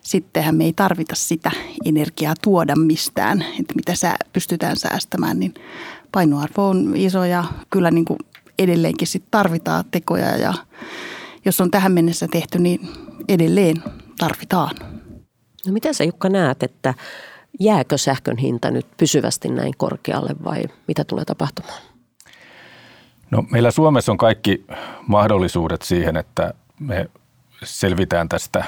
sittenhän 0.02 0.56
me 0.56 0.66
ei 0.66 0.74
tarvita 0.74 1.16
sitä 1.16 1.52
energiaa 1.86 2.34
tuoda 2.42 2.76
mistään, 2.76 3.42
että 3.42 3.74
mitä 3.76 3.96
sä 3.96 4.16
pystytään 4.34 4.76
säästämään, 4.78 5.40
niin 5.40 5.54
painoarvo 6.12 6.70
on 6.70 6.94
iso 6.96 7.26
ja 7.26 7.44
kyllä 7.70 7.92
niin 7.92 8.06
kuin 8.06 8.20
edelleenkin 8.60 9.08
sit 9.08 9.24
tarvitaan 9.32 9.84
tekoja 9.92 10.38
ja 10.38 10.54
jos 11.46 11.62
on 11.62 11.72
tähän 11.72 11.92
mennessä 11.92 12.28
tehty, 12.32 12.60
niin 12.60 12.90
edelleen 13.28 13.84
tarvitaan. 14.18 14.76
No 15.66 15.74
miten 15.74 15.94
sä 15.94 16.04
Jukka 16.04 16.30
näet, 16.30 16.64
että 16.64 16.94
jääkö 17.60 17.98
sähkön 17.98 18.38
hinta 18.38 18.72
nyt 18.72 18.86
pysyvästi 18.98 19.50
näin 19.50 19.74
korkealle 19.77 20.36
vai 20.44 20.63
mitä 20.88 21.04
tulee 21.04 21.25
tapahtumaan? 21.25 21.82
No 23.32 23.44
meillä 23.51 23.72
Suomessa 23.72 24.12
on 24.12 24.18
kaikki 24.18 24.66
mahdollisuudet 25.08 25.82
siihen, 25.82 26.18
että 26.18 26.54
me 26.80 27.10
selvitään 27.63 28.30
tästä 28.30 28.63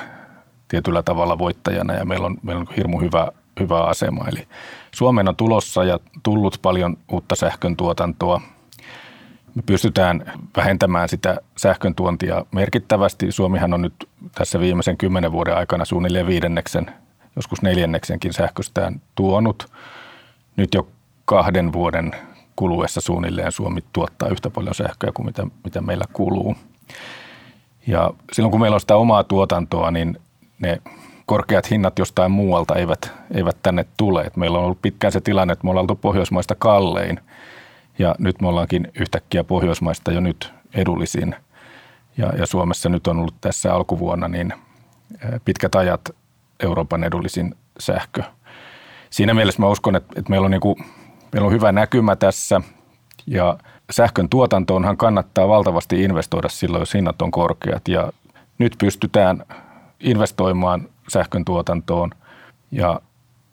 tietyllä 0.67 1.03
tavalla 1.03 1.37
voittajana 1.37 1.93
ja 1.93 2.05
meillä 2.05 2.25
on, 2.25 2.37
meillä 2.43 2.59
on 2.59 2.67
hirmu 2.77 2.99
hyvä, 2.99 3.27
hyvä 3.59 3.83
asema. 3.83 4.27
Eli 4.27 4.47
Suomeen 4.95 5.27
on 5.27 5.35
tulossa 5.35 5.83
ja 5.83 5.99
tullut 6.23 6.59
paljon 6.61 6.97
uutta 7.11 7.35
sähkön 7.35 7.77
tuotantoa. 7.77 8.41
Me 9.55 9.61
pystytään 9.65 10.33
vähentämään 10.57 11.09
sitä 11.09 11.37
sähkön 11.57 11.95
tuontia 11.95 12.45
merkittävästi. 12.51 13.31
Suomihan 13.31 13.73
on 13.73 13.81
nyt 13.81 14.09
tässä 14.35 14.59
viimeisen 14.59 14.97
kymmenen 14.97 15.31
vuoden 15.31 15.57
aikana 15.57 15.85
suunnilleen 15.85 16.27
viidenneksen, 16.27 16.91
joskus 17.39 17.61
neljänneksenkin 17.61 18.33
sähköstään 18.33 19.01
tuonut. 19.15 19.71
Nyt 20.55 20.73
jo 20.73 20.87
kahden 21.25 21.73
vuoden 21.73 22.11
kuluessa 22.55 23.01
suunnilleen 23.01 23.51
Suomi 23.51 23.81
tuottaa 23.93 24.29
yhtä 24.29 24.49
paljon 24.49 24.75
sähköä 24.75 25.11
kuin 25.13 25.25
mitä, 25.25 25.47
mitä 25.63 25.81
meillä 25.81 26.05
kuluu. 26.13 26.55
Ja 27.87 28.11
silloin 28.33 28.51
kun 28.51 28.61
meillä 28.61 28.75
on 28.75 28.81
sitä 28.81 28.95
omaa 28.95 29.23
tuotantoa, 29.23 29.91
niin 29.91 30.17
ne 30.59 30.81
korkeat 31.25 31.71
hinnat 31.71 31.99
jostain 31.99 32.31
muualta 32.31 32.75
eivät, 32.75 33.11
eivät 33.31 33.57
tänne 33.63 33.85
tule. 33.97 34.21
Et 34.21 34.37
meillä 34.37 34.57
on 34.57 34.63
ollut 34.63 34.81
pitkään 34.81 35.11
se 35.11 35.21
tilanne, 35.21 35.51
että 35.51 35.63
me 35.65 35.69
ollaan 35.69 35.83
oltu 35.83 35.95
Pohjoismaista 35.95 36.55
kallein 36.55 37.19
ja 37.99 38.15
nyt 38.19 38.41
me 38.41 38.47
ollaankin 38.47 38.87
yhtäkkiä 38.99 39.43
Pohjoismaista 39.43 40.11
jo 40.11 40.19
nyt 40.19 40.53
edullisin. 40.73 41.35
Ja, 42.17 42.33
ja 42.37 42.45
Suomessa 42.45 42.89
nyt 42.89 43.07
on 43.07 43.19
ollut 43.19 43.35
tässä 43.41 43.73
alkuvuonna 43.73 44.27
niin 44.27 44.53
pitkät 45.45 45.75
ajat 45.75 46.01
Euroopan 46.63 47.03
edullisin 47.03 47.55
sähkö. 47.79 48.23
Siinä 49.09 49.33
mielessä 49.33 49.61
mä 49.61 49.67
uskon, 49.67 49.95
että, 49.95 50.13
että 50.15 50.29
meillä, 50.29 50.45
on 50.45 50.51
niin 50.51 50.61
kuin, 50.61 50.75
meillä 51.33 51.47
on 51.47 51.53
hyvä 51.53 51.71
näkymä 51.71 52.15
tässä 52.15 52.61
ja 53.27 53.57
sähkön 53.91 54.29
tuotantoonhan 54.29 54.97
kannattaa 54.97 55.47
valtavasti 55.47 56.03
investoida 56.03 56.49
silloin, 56.49 56.81
jos 56.81 56.93
hinnat 56.93 57.21
on 57.21 57.31
korkeat 57.31 57.87
ja 57.87 58.11
nyt 58.57 58.75
pystytään 58.77 59.43
investoimaan 59.99 60.89
sähkön 61.07 61.45
tuotantoon 61.45 62.11
ja 62.71 63.01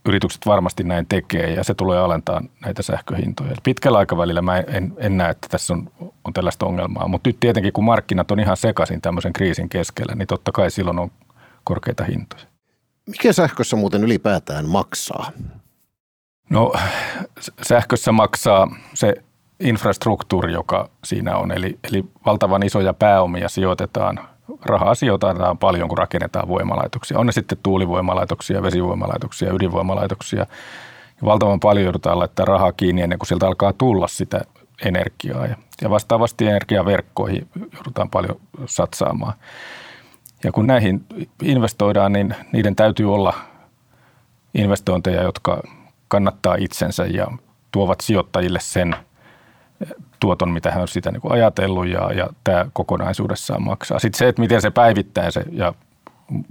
yritykset 0.07 0.47
varmasti 0.47 0.85
näin 0.85 1.07
tekee 1.09 1.51
ja 1.51 1.65
se 1.65 1.75
tulee 1.75 1.99
alentaa 1.99 2.43
näitä 2.65 2.83
sähköhintoja. 2.83 3.55
Pitkällä 3.63 3.99
aikavälillä 3.99 4.43
mä 4.43 4.59
en, 4.59 4.93
en 4.97 5.17
näe, 5.17 5.31
että 5.31 5.49
tässä 5.51 5.75
on, 5.75 5.91
on 6.25 6.33
tällaista 6.33 6.67
ongelmaa, 6.67 7.09
mutta 7.09 7.29
nyt 7.29 7.41
tietenkin 7.41 7.73
kun 7.73 7.85
markkinat 7.85 8.31
on 8.31 8.41
ihan 8.41 8.57
sekaisin 8.57 9.01
tämmöisen 9.01 9.33
kriisin 9.33 9.69
keskellä, 9.69 10.15
niin 10.15 10.29
totta 10.29 10.53
kai 10.53 10.71
silloin 10.71 10.99
on 10.99 11.11
korkeita 11.65 12.05
hintoja. 12.05 12.56
Mikä 13.07 13.33
sähkössä 13.33 13.77
muuten 13.77 14.05
ylipäätään 14.05 14.69
maksaa? 14.69 15.33
No 16.51 16.73
sähkössä 17.63 18.13
maksaa 18.13 18.77
se 18.95 19.15
infrastruktuuri, 19.61 20.53
joka 20.53 20.91
siinä 21.05 21.37
on, 21.37 21.53
eli, 21.53 21.79
eli 21.85 22.05
valtavan 22.27 22.63
isoja 22.63 22.95
pääomia 22.95 23.49
sijoitetaan– 23.49 24.21
rahaa 24.65 24.95
sijoitetaan 24.95 25.59
paljon, 25.59 25.89
kun 25.89 25.99
rakennetaan 25.99 26.49
voimalaitoksia. 26.49 27.19
On 27.19 27.27
ne 27.27 27.33
sitten 27.33 27.59
tuulivoimalaitoksia, 27.63 28.63
vesivoimalaitoksia, 28.63 29.53
ydinvoimalaitoksia. 29.53 30.47
Valtavan 31.25 31.61
paljon 31.61 31.85
joudutaan 31.85 32.19
laittaa 32.19 32.47
rahaa 32.47 32.73
kiinni 32.73 33.03
ennen 33.03 33.19
kuin 33.19 33.29
sieltä 33.29 33.47
alkaa 33.47 33.73
tulla 33.73 34.09
sitä 34.09 34.41
energiaa. 34.85 35.47
Ja 35.83 35.91
vastaavasti 35.91 36.47
energiaverkkoihin 36.47 37.49
joudutaan 37.75 38.11
paljon 38.11 38.41
satsaamaan. 38.67 39.35
Ja 40.45 40.53
kun 40.53 40.67
näihin 40.67 41.07
investoidaan, 41.43 42.13
niin 42.13 42.35
niiden 42.53 42.77
täytyy 42.77 43.15
olla 43.15 43.35
investointeja, 44.55 45.23
jotka 45.23 45.63
kannattaa 46.09 46.55
itsensä 46.59 47.07
ja 47.07 47.27
tuovat 47.73 48.01
sijoittajille 48.01 48.59
sen– 48.63 48.97
tuoton, 50.21 50.51
mitä 50.51 50.71
hän 50.71 50.83
on 50.83 50.89
sitä 50.89 51.13
niin 51.13 51.21
kuin 51.21 51.33
ajatellut 51.33 51.87
ja, 51.87 52.13
ja 52.13 52.29
tämä 52.45 52.67
kokonaisuudessaan 52.73 53.63
maksaa. 53.63 53.99
Sitten 53.99 54.19
se, 54.19 54.29
että 54.29 54.43
miten 54.43 54.63
se 54.63 54.71
päivittää 54.71 55.31
se 55.31 55.45
ja 55.53 55.75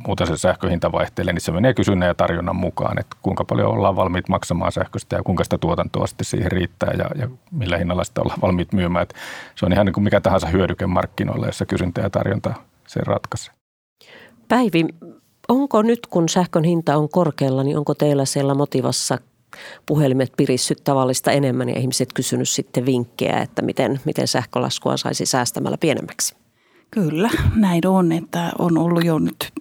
muuten 0.07 0.27
se 0.27 0.37
sähköhinta 0.37 0.91
vaihtelee, 0.91 1.33
niin 1.33 1.41
se 1.41 1.51
menee 1.51 1.73
kysynnän 1.73 2.07
ja 2.07 2.13
tarjonnan 2.13 2.55
mukaan, 2.55 2.99
että 2.99 3.17
kuinka 3.21 3.45
paljon 3.45 3.71
ollaan 3.71 3.95
valmiit 3.95 4.29
maksamaan 4.29 4.71
sähköstä 4.71 5.15
ja 5.15 5.23
kuinka 5.23 5.43
sitä 5.43 5.57
tuotantoa 5.57 6.07
sitten 6.07 6.25
siihen 6.25 6.51
riittää 6.51 6.93
ja, 6.97 7.09
ja 7.15 7.29
millä 7.51 7.77
hinnalla 7.77 8.03
sitä 8.03 8.21
ollaan 8.21 8.41
valmiit 8.41 8.73
myymään. 8.73 9.03
Että 9.03 9.15
se 9.55 9.65
on 9.65 9.73
ihan 9.73 9.85
niin 9.85 9.93
kuin 9.93 10.03
mikä 10.03 10.21
tahansa 10.21 10.47
hyödyke 10.47 10.87
markkinoilla, 10.87 11.45
jossa 11.45 11.65
kysyntä 11.65 12.01
ja 12.01 12.09
tarjonta 12.09 12.53
sen 12.87 13.07
ratkaisee. 13.07 13.54
Päivi, 14.47 14.85
onko 15.47 15.81
nyt 15.81 16.07
kun 16.07 16.29
sähkön 16.29 16.63
hinta 16.63 16.97
on 16.97 17.09
korkealla, 17.09 17.63
niin 17.63 17.77
onko 17.77 17.95
teillä 17.95 18.25
siellä 18.25 18.53
motivassa 18.53 19.17
puhelimet 19.85 20.31
pirissyt 20.37 20.83
tavallista 20.83 21.31
enemmän 21.31 21.69
ja 21.69 21.79
ihmiset 21.79 22.13
kysynyt 22.13 22.49
sitten 22.49 22.85
vinkkejä, 22.85 23.41
että 23.41 23.61
miten, 23.61 23.99
miten 24.05 24.27
sähkölaskua 24.27 24.97
saisi 24.97 25.25
säästämällä 25.25 25.77
pienemmäksi? 25.77 26.35
Kyllä, 26.91 27.29
näin 27.55 27.87
on, 27.87 28.11
että 28.11 28.51
on 28.59 28.77
ollut 28.77 29.05
jo 29.05 29.19
nyt 29.19 29.51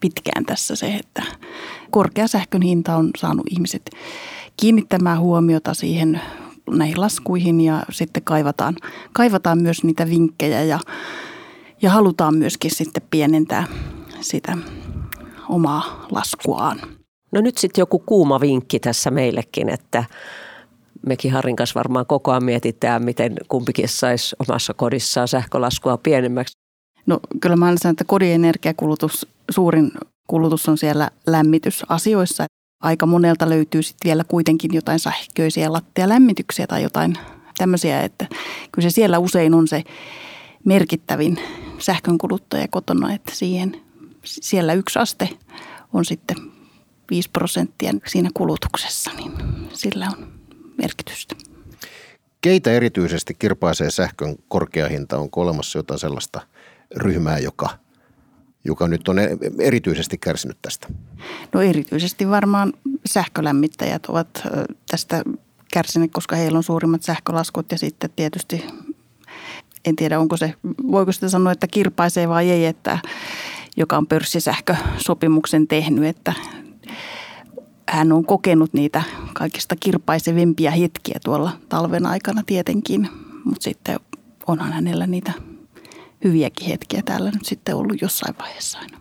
pitkään 0.00 0.46
tässä 0.46 0.76
se, 0.76 0.94
että 0.94 1.22
korkea 1.90 2.26
sähkön 2.26 2.62
hinta 2.62 2.96
on 2.96 3.10
saanut 3.16 3.46
ihmiset 3.50 3.90
kiinnittämään 4.56 5.20
huomiota 5.20 5.74
siihen 5.74 6.20
näihin 6.70 7.00
laskuihin 7.00 7.60
ja 7.60 7.82
sitten 7.90 8.22
kaivataan, 8.22 8.76
kaivataan 9.12 9.62
myös 9.62 9.84
niitä 9.84 10.08
vinkkejä 10.08 10.62
ja, 10.62 10.78
ja 11.82 11.90
halutaan 11.90 12.36
myöskin 12.36 12.70
sitten 12.70 13.02
pienentää 13.10 13.66
sitä 14.22 14.56
omaa 15.48 16.06
laskuaan. 16.10 16.80
No 17.32 17.40
nyt 17.40 17.58
sitten 17.58 17.82
joku 17.82 17.98
kuuma 17.98 18.40
vinkki 18.40 18.80
tässä 18.80 19.10
meillekin, 19.10 19.68
että 19.68 20.04
mekin 21.06 21.32
Harin 21.32 21.56
kanssa 21.56 21.78
varmaan 21.78 22.06
koko 22.06 22.30
ajan 22.30 22.44
mietitään, 22.44 23.04
miten 23.04 23.36
kumpikin 23.48 23.88
saisi 23.88 24.36
omassa 24.48 24.74
kodissaan 24.74 25.28
sähkölaskua 25.28 25.96
pienemmäksi. 25.96 26.52
No 27.06 27.20
kyllä 27.40 27.56
mä 27.56 27.72
sanon, 27.76 27.92
että 27.92 28.04
kodin 28.04 28.32
energiakulutus, 28.32 29.26
suurin 29.50 29.92
kulutus 30.26 30.68
on 30.68 30.78
siellä 30.78 31.10
lämmitysasioissa. 31.26 32.46
Aika 32.82 33.06
monelta 33.06 33.48
löytyy 33.48 33.82
sitten 33.82 34.08
vielä 34.08 34.24
kuitenkin 34.24 34.74
jotain 34.74 34.98
sähköisiä 34.98 35.72
lattialämmityksiä 35.72 36.66
tai 36.66 36.82
jotain 36.82 37.18
tämmöisiä, 37.58 38.00
että 38.00 38.26
kyllä 38.72 38.90
se 38.90 38.94
siellä 38.94 39.18
usein 39.18 39.54
on 39.54 39.68
se 39.68 39.84
merkittävin 40.64 41.38
sähkönkuluttaja 41.78 42.68
kotona, 42.68 43.12
että 43.14 43.34
siihen 43.34 43.80
siellä 44.24 44.72
yksi 44.72 44.98
aste 44.98 45.28
on 45.92 46.04
sitten 46.04 46.36
5 47.10 47.30
prosenttia 47.30 47.92
siinä 48.06 48.30
kulutuksessa, 48.34 49.10
niin 49.16 49.32
sillä 49.72 50.08
on 50.18 50.32
merkitystä. 50.78 51.34
Keitä 52.40 52.72
erityisesti 52.72 53.34
kirpaisee 53.34 53.90
sähkön 53.90 54.36
korkea 54.48 54.88
hinta? 54.88 55.18
Onko 55.18 55.40
olemassa 55.40 55.78
jotain 55.78 56.00
sellaista 56.00 56.40
ryhmää, 56.96 57.38
joka, 57.38 57.68
joka 58.64 58.88
nyt 58.88 59.08
on 59.08 59.16
erityisesti 59.60 60.18
kärsinyt 60.18 60.58
tästä? 60.62 60.88
No 61.52 61.60
erityisesti 61.60 62.28
varmaan 62.28 62.72
sähkölämmittäjät 63.06 64.06
ovat 64.06 64.42
tästä 64.90 65.22
kärsineet, 65.72 66.12
koska 66.12 66.36
heillä 66.36 66.56
on 66.56 66.62
suurimmat 66.62 67.02
sähkölaskut 67.02 67.72
ja 67.72 67.78
sitten 67.78 68.10
tietysti 68.16 68.64
en 69.84 69.96
tiedä 69.96 70.18
onko 70.18 70.36
se, 70.36 70.54
voiko 70.90 71.12
sitä 71.12 71.28
sanoa, 71.28 71.52
että 71.52 71.66
kirpaisee 71.66 72.28
vai 72.28 72.50
ei, 72.50 72.66
että 72.66 72.98
joka 73.76 73.96
on 73.96 74.06
pörssisähkösopimuksen 74.06 75.68
tehnyt, 75.68 76.04
että 76.04 76.32
hän 77.88 78.12
on 78.12 78.24
kokenut 78.24 78.72
niitä 78.72 79.02
kaikista 79.34 79.76
kirpaisevimpia 79.80 80.70
hetkiä 80.70 81.18
tuolla 81.24 81.52
talven 81.68 82.06
aikana 82.06 82.42
tietenkin, 82.46 83.08
mutta 83.44 83.64
sitten 83.64 84.00
onhan 84.46 84.72
hänellä 84.72 85.06
niitä 85.06 85.32
hyviäkin 86.24 86.66
hetkiä 86.66 87.02
täällä 87.04 87.30
nyt 87.30 87.44
sitten 87.44 87.76
ollut 87.76 88.02
jossain 88.02 88.34
vaiheessa 88.38 88.78
aina. 88.78 88.98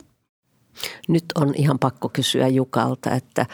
Nyt 1.08 1.25
on 1.36 1.54
ihan 1.56 1.80
pakko 1.80 2.10
kysyä 2.10 2.48
Jukalta, 2.48 3.12
että 3.12 3.46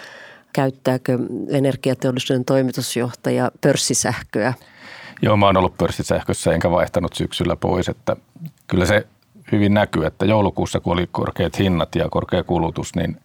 käyttääkö 0.54 1.20
energiateollisuuden 1.50 2.46
toimitusjohtaja 2.46 3.52
pörssisähköä? 3.62 4.54
Joo, 5.22 5.38
mä 5.38 5.46
oon 5.46 5.58
ollut 5.58 5.78
pörssisähkössä 5.78 6.54
enkä 6.54 6.72
vaihtanut 6.72 7.14
syksyllä 7.14 7.56
pois, 7.56 7.90
että 7.90 8.16
kyllä 8.68 8.86
se 8.86 9.08
hyvin 9.52 9.74
näkyy, 9.74 10.06
että 10.06 10.26
joulukuussa 10.26 10.80
kun 10.80 10.94
oli 10.94 11.10
korkeat 11.12 11.60
hinnat 11.60 11.96
ja 11.96 12.10
korkea 12.10 12.44
kulutus, 12.44 12.96
niin 12.96 13.22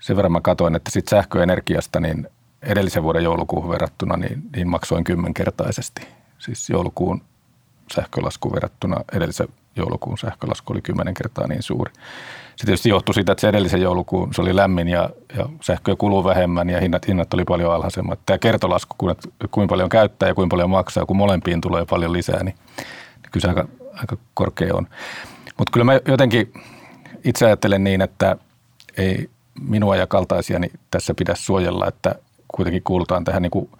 sen 0.00 0.16
verran 0.16 0.32
mä 0.32 0.40
katsoin, 0.40 0.76
että 0.76 0.90
sit 0.90 1.08
sähköenergiasta 1.08 2.00
niin 2.00 2.28
edellisen 2.62 3.02
vuoden 3.02 3.24
joulukuuhun 3.24 3.70
verrattuna 3.70 4.16
niin, 4.16 4.42
niin 4.56 4.68
maksoin 4.68 5.04
kymmenkertaisesti. 5.04 6.08
Siis 6.38 6.70
joulukuun 6.70 7.22
sähkölasku 7.94 8.52
verrattuna 8.52 8.96
edellisen 9.12 9.48
joulukuun 9.76 10.18
sähkölasku 10.18 10.72
oli 10.72 10.82
kymmenen 10.82 11.14
kertaa 11.14 11.46
niin 11.46 11.62
suuri. 11.62 11.92
Se 12.56 12.66
tietysti 12.66 12.88
johtui 12.88 13.14
siitä, 13.14 13.32
että 13.32 13.40
se 13.40 13.48
edellisen 13.48 13.80
joulukuun 13.80 14.34
se 14.34 14.42
oli 14.42 14.56
lämmin 14.56 14.88
ja, 14.88 15.10
ja 15.36 15.48
sähköä 15.60 15.96
kuluu 15.96 16.24
vähemmän 16.24 16.70
ja 16.70 16.80
hinnat, 16.80 17.08
hinnat 17.08 17.34
oli 17.34 17.44
paljon 17.44 17.74
alhaisemmat. 17.74 18.18
Tämä 18.26 18.38
kertolasku, 18.38 18.94
kun, 18.98 19.16
kuinka 19.50 19.72
paljon 19.72 19.88
käyttää 19.88 20.28
ja 20.28 20.34
kuinka 20.34 20.54
paljon 20.54 20.70
maksaa, 20.70 21.06
kun 21.06 21.16
molempiin 21.16 21.60
tulee 21.60 21.84
paljon 21.90 22.12
lisää, 22.12 22.44
niin, 22.44 22.54
niin 22.76 23.30
kyllä 23.30 23.42
se 23.42 23.48
aika, 23.48 23.68
aika 23.94 24.16
korkea 24.34 24.74
on. 24.74 24.86
Mutta 25.58 25.72
kyllä 25.72 25.84
mä 25.84 26.00
jotenkin 26.08 26.52
itse 27.24 27.46
ajattelen 27.46 27.84
niin, 27.84 28.02
että 28.02 28.36
ei 28.96 29.30
minua 29.60 29.96
ja 29.96 30.06
kaltaisiani 30.06 30.70
tässä 30.90 31.14
pidä 31.14 31.34
suojella, 31.34 31.88
että 31.88 32.14
kuitenkin 32.48 32.82
kuulutaan 32.82 33.24
tähän 33.24 33.42
niin 33.42 33.50
kuin 33.50 33.70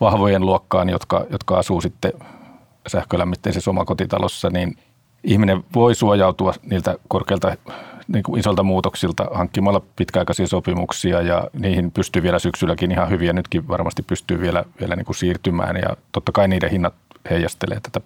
vahvojen 0.00 0.46
luokkaan, 0.46 0.88
jotka, 0.88 1.26
jotka 1.30 1.58
asuu 1.58 1.80
sitten 1.80 2.12
sähkölämmitteisessä 2.86 3.70
omakotitalossa, 3.70 4.50
niin 4.50 4.76
ihminen 5.24 5.64
voi 5.74 5.94
suojautua 5.94 6.54
niiltä 6.70 6.96
korkeilta 7.08 7.56
niin 8.08 8.22
kuin 8.22 8.40
isolta 8.40 8.62
muutoksilta 8.62 9.26
hankkimalla 9.34 9.82
pitkäaikaisia 9.96 10.46
sopimuksia 10.46 11.22
ja 11.22 11.50
niihin 11.52 11.90
pystyy 11.90 12.22
vielä 12.22 12.38
syksylläkin 12.38 12.90
ihan 12.90 13.10
hyviä. 13.10 13.32
Nytkin 13.32 13.68
varmasti 13.68 14.02
pystyy 14.02 14.40
vielä, 14.40 14.64
vielä 14.80 14.96
niin 14.96 15.06
kuin 15.06 15.16
siirtymään 15.16 15.76
ja 15.76 15.96
totta 16.12 16.32
kai 16.32 16.48
niiden 16.48 16.70
hinnat 16.70 16.94
heijastelee 17.30 17.80
tätä 17.80 18.00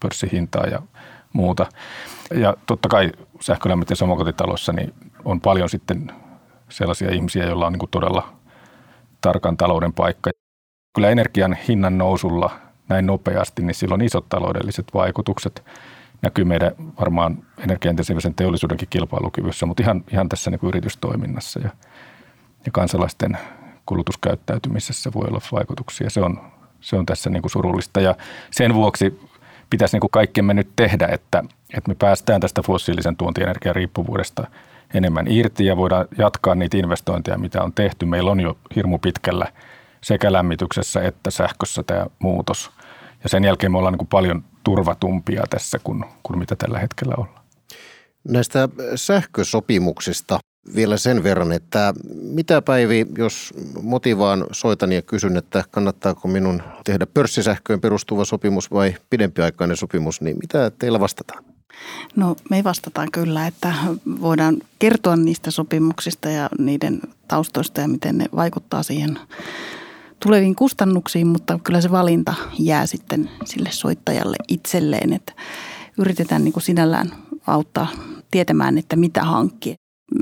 pörssihintaa 0.00 0.66
ja 0.66 0.82
muuta. 1.32 1.66
Ja 2.34 2.56
totta 2.66 2.88
kai 2.88 3.12
sähkölämmitteisessä 3.40 4.04
omakotitalossa 4.04 4.72
niin 4.72 4.94
on 5.24 5.40
paljon 5.40 5.68
sitten 5.68 6.12
sellaisia 6.68 7.12
ihmisiä, 7.12 7.44
joilla 7.44 7.66
on 7.66 7.72
niin 7.72 7.80
kuin 7.80 7.90
todella 7.90 8.32
tarkan 9.20 9.56
talouden 9.56 9.92
paikka. 9.92 10.30
Kyllä 10.94 11.10
energian 11.10 11.56
hinnan 11.68 11.98
nousulla 11.98 12.50
näin 12.88 13.06
nopeasti, 13.06 13.62
niin 13.62 13.74
sillä 13.74 13.94
on 13.94 14.02
isot 14.02 14.28
taloudelliset 14.28 14.86
vaikutukset. 14.94 15.64
Näkyy 16.22 16.44
meidän 16.44 16.72
varmaan 17.00 17.42
energiaintensiivisen 17.58 18.34
teollisuudenkin 18.34 18.88
kilpailukyvyssä, 18.90 19.66
mutta 19.66 19.82
ihan, 19.82 20.04
ihan 20.12 20.28
tässä 20.28 20.50
niin 20.50 20.58
kuin 20.58 20.68
yritystoiminnassa 20.68 21.60
ja, 21.60 21.70
ja 22.66 22.72
kansalaisten 22.72 23.38
kulutuskäyttäytymisessä 23.86 25.10
voi 25.14 25.28
olla 25.28 25.40
vaikutuksia. 25.52 26.10
Se 26.10 26.20
on, 26.20 26.40
se 26.80 26.96
on 26.96 27.06
tässä 27.06 27.30
niin 27.30 27.42
kuin 27.42 27.50
surullista 27.50 28.00
ja 28.00 28.14
sen 28.50 28.74
vuoksi 28.74 29.20
pitäisi 29.70 29.94
niin 29.94 30.00
kuin 30.00 30.10
kaikkemme 30.10 30.54
nyt 30.54 30.68
tehdä, 30.76 31.08
että, 31.12 31.44
että 31.76 31.88
me 31.88 31.94
päästään 31.94 32.40
tästä 32.40 32.62
fossiilisen 32.62 33.16
tuontienergian 33.16 33.74
riippuvuudesta– 33.74 34.46
enemmän 34.94 35.26
irti 35.28 35.66
ja 35.66 35.76
voidaan 35.76 36.08
jatkaa 36.18 36.54
niitä 36.54 36.76
investointeja, 36.76 37.38
mitä 37.38 37.62
on 37.62 37.72
tehty. 37.72 38.06
Meillä 38.06 38.30
on 38.30 38.40
jo 38.40 38.58
hirmu 38.76 38.98
pitkällä 38.98 39.46
sekä 40.00 40.32
lämmityksessä 40.32 41.02
että 41.02 41.30
sähkössä 41.30 41.82
tämä 41.82 42.06
muutos. 42.18 42.70
Ja 43.22 43.28
sen 43.28 43.44
jälkeen 43.44 43.72
me 43.72 43.78
ollaan 43.78 43.92
niin 43.92 43.98
kuin 43.98 44.08
paljon 44.08 44.44
turvatumpia 44.64 45.42
tässä 45.50 45.78
kuin, 45.84 46.04
kuin 46.22 46.38
mitä 46.38 46.56
tällä 46.56 46.78
hetkellä 46.78 47.14
ollaan. 47.18 47.44
Näistä 48.28 48.68
sähkösopimuksista 48.94 50.38
vielä 50.74 50.96
sen 50.96 51.22
verran, 51.22 51.52
että 51.52 51.94
mitä 52.22 52.62
Päivi, 52.62 53.06
jos 53.18 53.54
motivaan 53.82 54.46
soitan 54.52 54.92
ja 54.92 55.02
kysyn, 55.02 55.36
että 55.36 55.64
kannattaako 55.70 56.28
minun 56.28 56.62
tehdä 56.84 57.06
pörssisähköön 57.06 57.80
perustuva 57.80 58.24
sopimus 58.24 58.70
vai 58.70 58.94
pidempiaikainen 59.10 59.76
sopimus, 59.76 60.20
niin 60.20 60.36
mitä 60.42 60.70
teillä 60.70 61.00
vastataan? 61.00 61.44
No 62.16 62.36
me 62.50 62.64
vastataan 62.64 63.08
kyllä, 63.12 63.46
että 63.46 63.74
voidaan 64.20 64.56
kertoa 64.78 65.16
niistä 65.16 65.50
sopimuksista 65.50 66.28
ja 66.28 66.48
niiden 66.58 67.00
taustoista 67.28 67.80
ja 67.80 67.88
miten 67.88 68.18
ne 68.18 68.26
vaikuttaa 68.36 68.82
siihen 68.82 69.18
tuleviin 70.22 70.54
kustannuksiin, 70.54 71.26
mutta 71.26 71.58
kyllä 71.64 71.80
se 71.80 71.90
valinta 71.90 72.34
jää 72.58 72.86
sitten 72.86 73.30
sille 73.44 73.68
soittajalle 73.72 74.36
itselleen, 74.48 75.12
että 75.12 75.32
yritetään 75.98 76.44
niin 76.44 76.52
kuin 76.52 76.62
sinällään 76.62 77.12
auttaa 77.46 77.88
tietämään, 78.30 78.78
että 78.78 78.96
mitä 78.96 79.24
hankkia. 79.24 79.74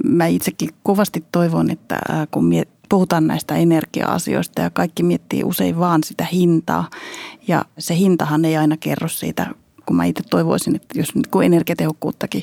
Mä 0.04 0.26
itsekin 0.26 0.70
kovasti 0.82 1.24
toivon, 1.32 1.70
että 1.70 1.98
kun 2.30 2.50
puhutaan 2.88 3.26
näistä 3.26 3.56
energia-asioista 3.56 4.62
ja 4.62 4.70
kaikki 4.70 5.02
miettii 5.02 5.44
usein 5.44 5.78
vaan 5.78 6.04
sitä 6.04 6.26
hintaa 6.32 6.90
ja 7.48 7.64
se 7.78 7.96
hintahan 7.96 8.44
ei 8.44 8.56
aina 8.56 8.76
kerro 8.76 9.08
siitä 9.08 9.46
kun 9.88 9.96
mä 9.96 10.04
itse 10.04 10.22
toivoisin, 10.30 10.76
että 10.76 10.98
jos 10.98 11.12
kun 11.30 11.44
energiatehokkuuttakin, 11.44 12.42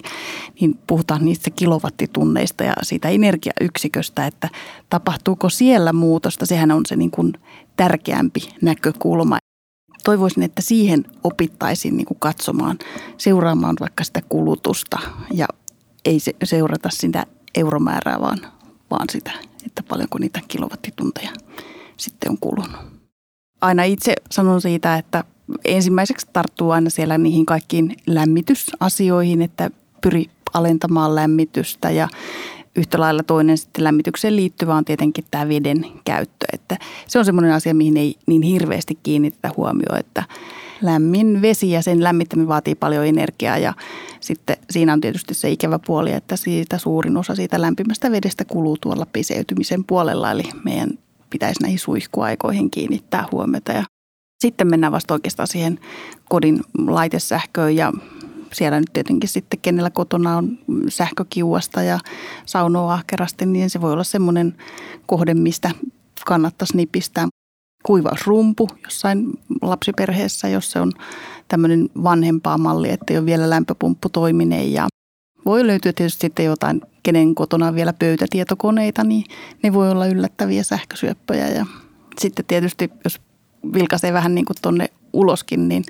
niin 0.62 0.79
puhutaan 0.88 1.25
niistä 1.25 1.49
kilowattitunneista 1.49 2.63
ja 2.63 2.73
siitä 2.84 3.10
energiayksiköstä, 3.10 4.27
että 4.27 4.49
tapahtuuko 4.89 5.49
siellä 5.49 5.93
muutosta. 5.93 6.45
Sehän 6.45 6.71
on 6.71 6.86
se 6.88 6.95
niin 6.95 7.12
kuin 7.12 7.34
tärkeämpi 7.77 8.39
näkökulma. 8.62 9.38
Toivoisin, 10.03 10.43
että 10.43 10.62
siihen 10.62 11.05
opittaisiin 11.23 11.97
niin 11.97 12.05
kuin 12.05 12.19
katsomaan, 12.19 12.79
seuraamaan 13.17 13.75
vaikka 13.79 14.03
sitä 14.03 14.21
kulutusta 14.29 14.99
ja 15.34 15.47
ei 16.05 16.19
se, 16.19 16.36
seurata 16.43 16.89
sitä 16.91 17.25
euromäärää, 17.58 18.22
vaan, 18.22 18.39
vaan 18.91 19.10
sitä, 19.12 19.32
että 19.65 19.84
paljonko 19.84 20.18
niitä 20.18 20.39
kilowattitunteja 20.48 21.32
sitten 21.98 22.32
on 22.32 22.38
kulunut. 22.41 22.96
Aina 23.62 23.84
itse 23.84 24.13
sanon 24.32 24.62
siitä, 24.62 24.96
että 24.96 25.24
ensimmäiseksi 25.65 26.28
tarttuu 26.34 26.72
aina 26.72 26.89
siellä 26.89 27.18
niihin 27.18 27.46
kaikkiin 27.46 27.96
lämmitysasioihin, 28.08 29.41
että 29.41 29.70
pyri 30.02 30.26
alentamaan 30.54 31.15
lämmitystä 31.15 31.91
ja 31.91 32.08
yhtä 32.76 33.00
lailla 33.00 33.24
toinen 33.24 33.58
sitten 33.58 33.84
lämmitykseen 33.84 34.36
liittyvä 34.36 34.76
on 34.76 34.86
tietenkin 34.86 35.26
tämä 35.32 35.48
veden 35.48 35.86
käyttö. 36.06 36.46
Että 36.54 36.78
se 37.08 37.20
on 37.20 37.26
semmoinen 37.26 37.54
asia, 37.54 37.74
mihin 37.74 37.98
ei 37.98 38.15
niin 38.26 38.41
hirveästi 38.41 38.98
kiinnitetä 39.04 39.52
huomioon, 39.58 40.00
että 40.00 40.24
lämmin 40.82 41.42
vesi 41.42 41.72
ja 41.72 41.82
sen 41.82 42.04
lämmittäminen 42.04 42.48
vaatii 42.48 42.76
paljon 42.76 43.06
energiaa 43.06 43.58
ja 43.58 43.74
sitten 44.20 44.58
siinä 44.70 44.94
on 44.94 45.02
tietysti 45.02 45.34
se 45.34 45.50
ikävä 45.50 45.80
puoli, 45.86 46.12
että 46.12 46.36
siitä 46.36 46.78
suurin 46.78 47.18
osa 47.18 47.36
siitä 47.36 47.62
lämpimästä 47.62 48.12
vedestä 48.12 48.46
kuluu 48.46 48.78
tuolla 48.82 49.06
piseytymisen 49.14 49.84
puolella, 49.84 50.32
eli 50.32 50.44
meidän 50.64 50.90
pitäisi 51.30 51.62
näihin 51.62 51.80
suihkuaikoihin 51.80 52.72
kiinnittää 52.72 53.26
huomiota. 53.32 53.72
Ja 53.72 53.84
sitten 54.40 54.70
mennään 54.70 54.94
vasta 54.94 55.14
oikeastaan 55.14 55.48
siihen 55.48 55.80
kodin 56.30 56.62
laitesähköön 56.78 57.76
ja 57.76 57.94
siellä 58.54 58.80
nyt 58.80 58.90
tietenkin 58.94 59.30
sitten, 59.30 59.60
kenellä 59.60 59.90
kotona 59.90 60.38
on 60.38 60.58
sähkökiuasta 60.90 61.84
ja 61.84 62.00
saunoa 62.46 62.94
ahkerasti, 62.94 63.46
niin 63.46 63.70
se 63.70 63.82
voi 63.82 63.94
olla 63.94 64.04
semmoinen 64.04 64.56
kohde, 65.06 65.34
mistä 65.34 65.72
kannattaisi 66.26 66.78
nipistää 66.78 67.28
kuivausrumpu 67.86 68.67
jossain 68.84 69.39
lapsiperheessä, 69.62 70.48
jos 70.48 70.71
se 70.71 70.80
on 70.80 70.91
tämmöinen 71.48 71.89
vanhempaa 72.04 72.58
malli, 72.58 72.89
että 72.89 73.13
ei 73.13 73.17
ole 73.17 73.26
vielä 73.26 73.50
lämpöpumppu 73.50 74.10
toiminen 74.10 74.74
ja 74.74 74.88
voi 75.45 75.67
löytyä 75.67 75.93
tietysti 75.93 76.21
sitten 76.21 76.45
jotain, 76.45 76.82
kenen 77.04 77.36
kotona 77.36 77.67
on 77.67 77.76
vielä 77.76 77.93
pöytätietokoneita, 77.93 79.04
niin 79.04 79.24
ne 79.63 79.74
voi 79.74 79.91
olla 79.91 80.08
yllättäviä 80.08 80.63
sähkösyöppöjä. 80.63 81.48
Ja 81.48 81.65
sitten 82.19 82.45
tietysti, 82.45 82.91
jos 83.04 83.21
vilkaisee 83.74 84.13
vähän 84.13 84.36
niin 84.36 84.45
kuin 84.45 84.58
tuonne 84.62 84.89
uloskin, 85.13 85.67
niin 85.67 85.84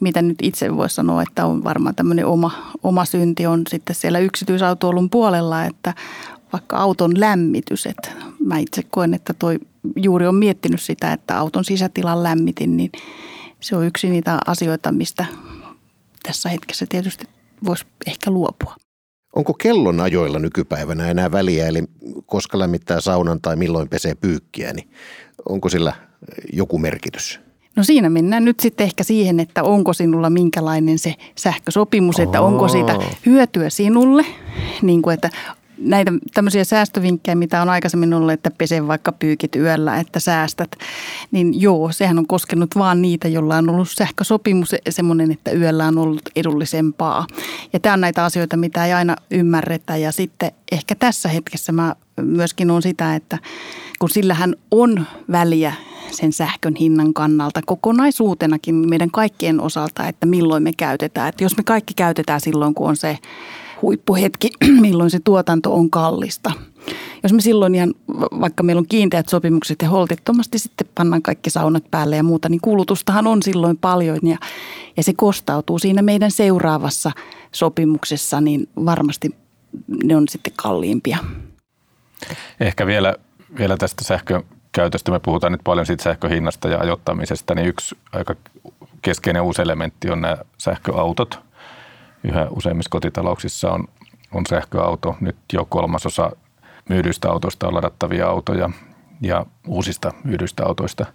mitä 0.00 0.22
nyt 0.22 0.38
itse 0.42 0.76
voi 0.76 0.90
sanoa, 0.90 1.22
että 1.22 1.46
on 1.46 1.64
varmaan 1.64 1.94
tämmöinen 1.94 2.26
oma, 2.26 2.72
oma 2.82 3.04
synti 3.04 3.46
on 3.46 3.62
sitten 3.68 3.96
siellä 3.96 4.18
yksityisautoilun 4.18 5.10
puolella, 5.10 5.64
että 5.64 5.94
vaikka 6.52 6.76
auton 6.76 7.20
lämmitys, 7.20 7.86
että 7.86 8.08
mä 8.44 8.58
itse 8.58 8.82
koen, 8.90 9.14
että 9.14 9.34
toi 9.38 9.58
juuri 9.96 10.26
on 10.26 10.34
miettinyt 10.34 10.82
sitä, 10.82 11.12
että 11.12 11.38
auton 11.38 11.64
sisätilan 11.64 12.22
lämmitin, 12.22 12.76
niin 12.76 12.92
se 13.60 13.76
on 13.76 13.86
yksi 13.86 14.10
niitä 14.10 14.38
asioita, 14.46 14.92
mistä 14.92 15.26
tässä 16.22 16.48
hetkessä 16.48 16.86
tietysti 16.88 17.24
voisi 17.64 17.84
ehkä 18.06 18.30
luopua. 18.30 18.74
Onko 19.36 19.54
kellon 19.54 20.00
ajoilla 20.00 20.38
nykypäivänä 20.38 21.10
enää 21.10 21.32
väliä, 21.32 21.66
eli 21.66 21.84
koska 22.26 22.58
lämmittää 22.58 23.00
saunan 23.00 23.40
tai 23.40 23.56
milloin 23.56 23.88
pesee 23.88 24.14
pyykkiä, 24.14 24.72
niin 24.72 24.90
onko 25.48 25.68
sillä 25.68 25.92
joku 26.52 26.78
merkitys? 26.78 27.40
No 27.76 27.84
siinä 27.84 28.10
mennään 28.10 28.44
nyt 28.44 28.60
sitten 28.60 28.84
ehkä 28.84 29.04
siihen, 29.04 29.40
että 29.40 29.62
onko 29.62 29.92
sinulla 29.92 30.30
minkälainen 30.30 30.98
se 30.98 31.14
sähkösopimus, 31.38 32.20
että 32.20 32.40
onko 32.40 32.68
siitä 32.68 32.98
hyötyä 33.26 33.70
sinulle, 33.70 34.26
niin 34.82 35.02
kuin 35.02 35.14
että 35.14 35.30
näitä 35.82 36.12
tämmöisiä 36.34 36.64
säästövinkkejä, 36.64 37.34
mitä 37.34 37.62
on 37.62 37.68
aikaisemmin 37.68 38.14
ollut, 38.14 38.32
että 38.32 38.50
pese 38.58 38.86
vaikka 38.86 39.12
pyykit 39.12 39.56
yöllä, 39.56 39.96
että 39.96 40.20
säästät, 40.20 40.76
niin 41.30 41.60
joo, 41.60 41.92
sehän 41.92 42.18
on 42.18 42.26
koskenut 42.26 42.70
vaan 42.76 43.02
niitä, 43.02 43.28
joilla 43.28 43.56
on 43.56 43.70
ollut 43.70 43.88
sähkösopimus 43.90 44.74
semmoinen, 44.88 45.32
että 45.32 45.50
yöllä 45.50 45.86
on 45.86 45.98
ollut 45.98 46.22
edullisempaa. 46.36 47.26
Ja 47.72 47.80
tämä 47.80 47.92
on 47.92 48.00
näitä 48.00 48.24
asioita, 48.24 48.56
mitä 48.56 48.86
ei 48.86 48.92
aina 48.92 49.16
ymmärretä 49.30 49.96
ja 49.96 50.12
sitten 50.12 50.52
ehkä 50.72 50.94
tässä 50.94 51.28
hetkessä 51.28 51.72
mä 51.72 51.94
myöskin 52.20 52.70
on 52.70 52.82
sitä, 52.82 53.14
että 53.14 53.38
kun 53.98 54.10
sillähän 54.10 54.54
on 54.70 55.06
väliä 55.30 55.72
sen 56.10 56.32
sähkön 56.32 56.74
hinnan 56.80 57.14
kannalta 57.14 57.60
kokonaisuutenakin 57.66 58.74
meidän 58.74 59.10
kaikkien 59.10 59.60
osalta, 59.60 60.08
että 60.08 60.26
milloin 60.26 60.62
me 60.62 60.72
käytetään. 60.72 61.28
Että 61.28 61.44
jos 61.44 61.56
me 61.56 61.62
kaikki 61.62 61.94
käytetään 61.94 62.40
silloin, 62.40 62.74
kun 62.74 62.88
on 62.88 62.96
se 62.96 63.18
huippuhetki, 63.82 64.50
milloin 64.80 65.10
se 65.10 65.20
tuotanto 65.24 65.74
on 65.74 65.90
kallista. 65.90 66.52
Jos 67.22 67.32
me 67.32 67.40
silloin 67.40 67.74
ihan, 67.74 67.94
vaikka 68.40 68.62
meillä 68.62 68.80
on 68.80 68.86
kiinteät 68.88 69.28
sopimukset 69.28 69.82
ja 69.82 69.88
holtittomasti 69.88 70.58
sitten 70.58 70.88
pannaan 70.94 71.22
kaikki 71.22 71.50
saunat 71.50 71.84
päälle 71.90 72.16
ja 72.16 72.22
muuta, 72.22 72.48
niin 72.48 72.60
kulutustahan 72.60 73.26
on 73.26 73.42
silloin 73.42 73.76
paljon 73.76 74.18
ja, 74.22 74.38
ja 74.96 75.02
se 75.02 75.12
kostautuu 75.16 75.78
siinä 75.78 76.02
meidän 76.02 76.30
seuraavassa 76.30 77.10
sopimuksessa, 77.52 78.40
niin 78.40 78.68
varmasti 78.84 79.30
ne 80.04 80.16
on 80.16 80.28
sitten 80.28 80.52
kalliimpia. 80.56 81.18
Ehkä 82.60 82.86
vielä, 82.86 83.14
vielä 83.58 83.76
tästä 83.76 84.04
sähkön 84.04 84.42
käytöstä, 84.72 85.10
me 85.10 85.20
puhutaan 85.20 85.52
nyt 85.52 85.60
paljon 85.64 85.86
siitä 85.86 86.02
sähköhinnasta 86.02 86.68
ja 86.68 86.78
ajoittamisesta, 86.78 87.54
niin 87.54 87.68
yksi 87.68 87.96
aika 88.12 88.34
keskeinen 89.02 89.42
uusi 89.42 89.62
elementti 89.62 90.10
on 90.10 90.20
nämä 90.20 90.36
sähköautot– 90.58 91.38
yhä 92.24 92.46
useimmissa 92.50 92.90
kotitalouksissa 92.90 93.70
on, 93.70 93.84
on 94.32 94.46
sähköauto. 94.48 95.16
Nyt 95.20 95.36
jo 95.52 95.64
kolmasosa 95.64 96.30
myydyistä 96.88 97.30
autoista 97.30 97.68
on 97.68 97.74
ladattavia 97.74 98.28
autoja 98.28 98.70
ja 99.20 99.46
uusista 99.66 100.12
myydyistä 100.24 100.66
autoista. 100.66 101.06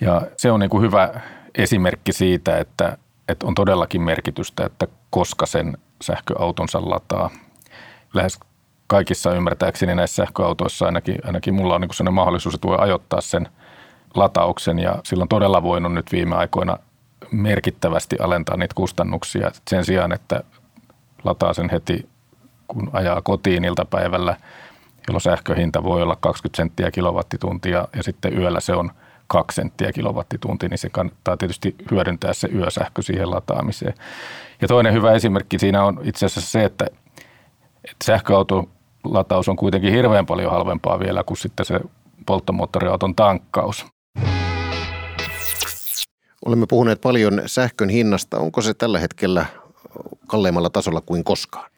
Ja 0.00 0.22
se 0.36 0.52
on 0.52 0.60
niin 0.60 0.70
kuin 0.70 0.82
hyvä 0.82 1.20
esimerkki 1.54 2.12
siitä, 2.12 2.58
että, 2.58 2.98
että 3.28 3.46
on 3.46 3.54
todellakin 3.54 4.02
merkitystä, 4.02 4.66
että 4.66 4.86
koska 5.10 5.46
sen 5.46 5.78
sähköautonsa 6.02 6.90
lataa. 6.90 7.30
Lähes 8.14 8.40
kaikissa 8.86 9.34
ymmärtääkseni 9.34 9.94
näissä 9.94 10.16
sähköautoissa 10.16 10.86
ainakin, 10.86 11.18
ainakin 11.24 11.54
mulla 11.54 11.74
on 11.74 11.80
niin 11.80 11.94
sellainen 11.94 12.14
mahdollisuus, 12.14 12.54
että 12.54 12.68
voi 12.68 12.76
ajoittaa 12.80 13.20
sen 13.20 13.48
latauksen 14.14 14.78
ja 14.78 14.98
silloin 15.04 15.28
todella 15.28 15.62
voinut 15.62 15.94
nyt 15.94 16.12
viime 16.12 16.36
aikoina 16.36 16.78
merkittävästi 17.30 18.16
alentaa 18.20 18.56
niitä 18.56 18.74
kustannuksia. 18.74 19.50
Sen 19.70 19.84
sijaan, 19.84 20.12
että 20.12 20.42
lataa 21.24 21.52
sen 21.52 21.70
heti, 21.70 22.08
kun 22.68 22.90
ajaa 22.92 23.22
kotiin 23.22 23.64
iltapäivällä, 23.64 24.36
jolloin 25.08 25.20
sähköhinta 25.20 25.82
voi 25.84 26.02
olla 26.02 26.16
20 26.20 26.56
senttiä 26.56 26.90
kilowattituntia 26.90 27.88
ja 27.96 28.02
sitten 28.02 28.38
yöllä 28.38 28.60
se 28.60 28.74
on 28.74 28.90
2 29.26 29.54
senttiä 29.54 29.92
kilowattitunti, 29.92 30.68
niin 30.68 30.78
se 30.78 30.90
kannattaa 30.90 31.36
tietysti 31.36 31.74
hyödyntää 31.90 32.32
se 32.32 32.48
yösähkö 32.54 33.02
siihen 33.02 33.30
lataamiseen. 33.30 33.94
Ja 34.60 34.68
toinen 34.68 34.92
hyvä 34.92 35.12
esimerkki 35.12 35.58
siinä 35.58 35.84
on 35.84 36.00
itse 36.02 36.26
asiassa 36.26 36.50
se, 36.50 36.64
että, 36.64 36.86
että 37.84 38.04
sähköautolataus 38.04 39.48
on 39.48 39.56
kuitenkin 39.56 39.92
hirveän 39.92 40.26
paljon 40.26 40.52
halvempaa 40.52 41.00
vielä 41.00 41.24
kuin 41.24 41.38
sitten 41.38 41.66
se 41.66 41.80
polttomoottoriauton 42.26 43.14
tankkaus. 43.14 43.86
Olemme 46.48 46.66
puhuneet 46.66 47.00
paljon 47.00 47.42
sähkön 47.46 47.88
hinnasta. 47.88 48.38
Onko 48.38 48.62
se 48.62 48.74
tällä 48.74 48.98
hetkellä 48.98 49.46
kalleimmalla 50.26 50.70
tasolla 50.70 51.00
kuin 51.00 51.24
koskaan? 51.24 51.70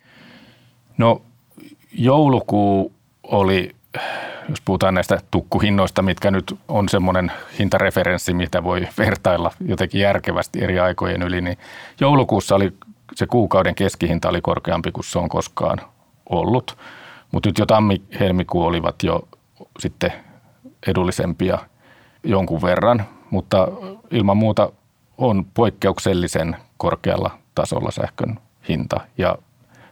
No 0.99 1.23
joulukuu 1.93 2.93
oli, 3.23 3.77
jos 4.49 4.61
puhutaan 4.65 4.95
näistä 4.95 5.21
tukkuhinnoista, 5.31 6.03
mitkä 6.03 6.31
nyt 6.31 6.59
on 6.69 6.89
semmoinen 6.89 7.33
hintareferenssi, 7.59 8.35
mitä 8.35 8.65
voi 8.65 8.89
vertailla 8.99 9.51
jotenkin 9.67 10.01
järkevästi 10.01 10.65
eri 10.65 10.81
aikojen 10.81 11.23
yli, 11.23 11.41
niin 11.41 11.59
joulukuussa 12.01 12.55
oli 12.55 12.73
se 13.15 13.27
kuukauden 13.27 13.75
keskihinta 13.75 14.29
oli 14.29 14.41
korkeampi 14.41 14.93
kuin 14.93 15.05
se 15.05 15.19
on 15.19 15.29
koskaan 15.29 15.79
ollut. 16.29 16.79
Mutta 17.33 17.49
nyt 17.49 17.59
jo 17.59 17.67
tammi-helmikuu 17.67 18.65
olivat 18.65 19.03
jo 19.03 19.29
sitten 19.79 20.13
edullisempia 20.87 21.59
jonkun 22.25 22.63
verran– 22.63 23.05
mutta 23.31 23.69
ilman 24.11 24.37
muuta 24.37 24.73
on 25.19 25.45
poikkeuksellisen 25.55 26.57
korkealla 26.77 27.39
tasolla 27.55 27.91
sähkön 27.91 28.39
hinta 28.69 29.01
ja 29.19 29.39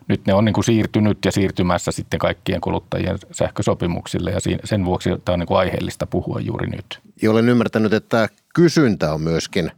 nyt 0.09 0.27
ne 0.27 0.35
on 0.35 0.45
niin 0.45 0.53
kuin 0.53 0.65
siirtynyt 0.65 1.25
ja 1.25 1.33
siirtymässä 1.33 1.93
sitten 1.93 2.21
kaikkien 2.21 2.61
kuluttajien 2.61 3.19
sähkösopimuksille 3.33 4.31
ja 4.31 4.39
sen 4.65 4.85
vuoksi 4.85 5.11
tämä 5.25 5.35
on 5.35 5.39
niin 5.39 5.47
kuin 5.47 5.59
aiheellista 5.59 6.07
puhua 6.07 6.41
juuri 6.41 6.67
nyt. 6.67 7.01
Ja 7.23 7.31
olen 7.31 7.49
ymmärtänyt, 7.49 7.93
että 7.93 8.29
kysyntä 8.55 9.15
on 9.15 9.21
myöskin 9.21 9.71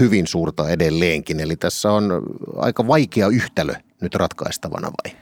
hyvin 0.00 0.26
suurta 0.26 0.68
edelleenkin, 0.68 1.40
eli 1.40 1.56
tässä 1.56 1.92
on 1.92 2.22
aika 2.56 2.86
vaikea 2.86 3.28
yhtälö 3.28 3.74
nyt 4.00 4.14
ratkaistavana 4.14 4.90
vai? 5.04 5.16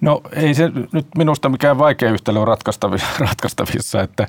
No 0.00 0.20
ei 0.32 0.54
se 0.54 0.70
nyt 0.92 1.06
minusta 1.16 1.48
mikään 1.48 1.78
vaikea 1.78 2.10
yhtälö 2.10 2.38
on 2.40 2.48
ratkaistavissa, 3.18 4.02
että 4.02 4.26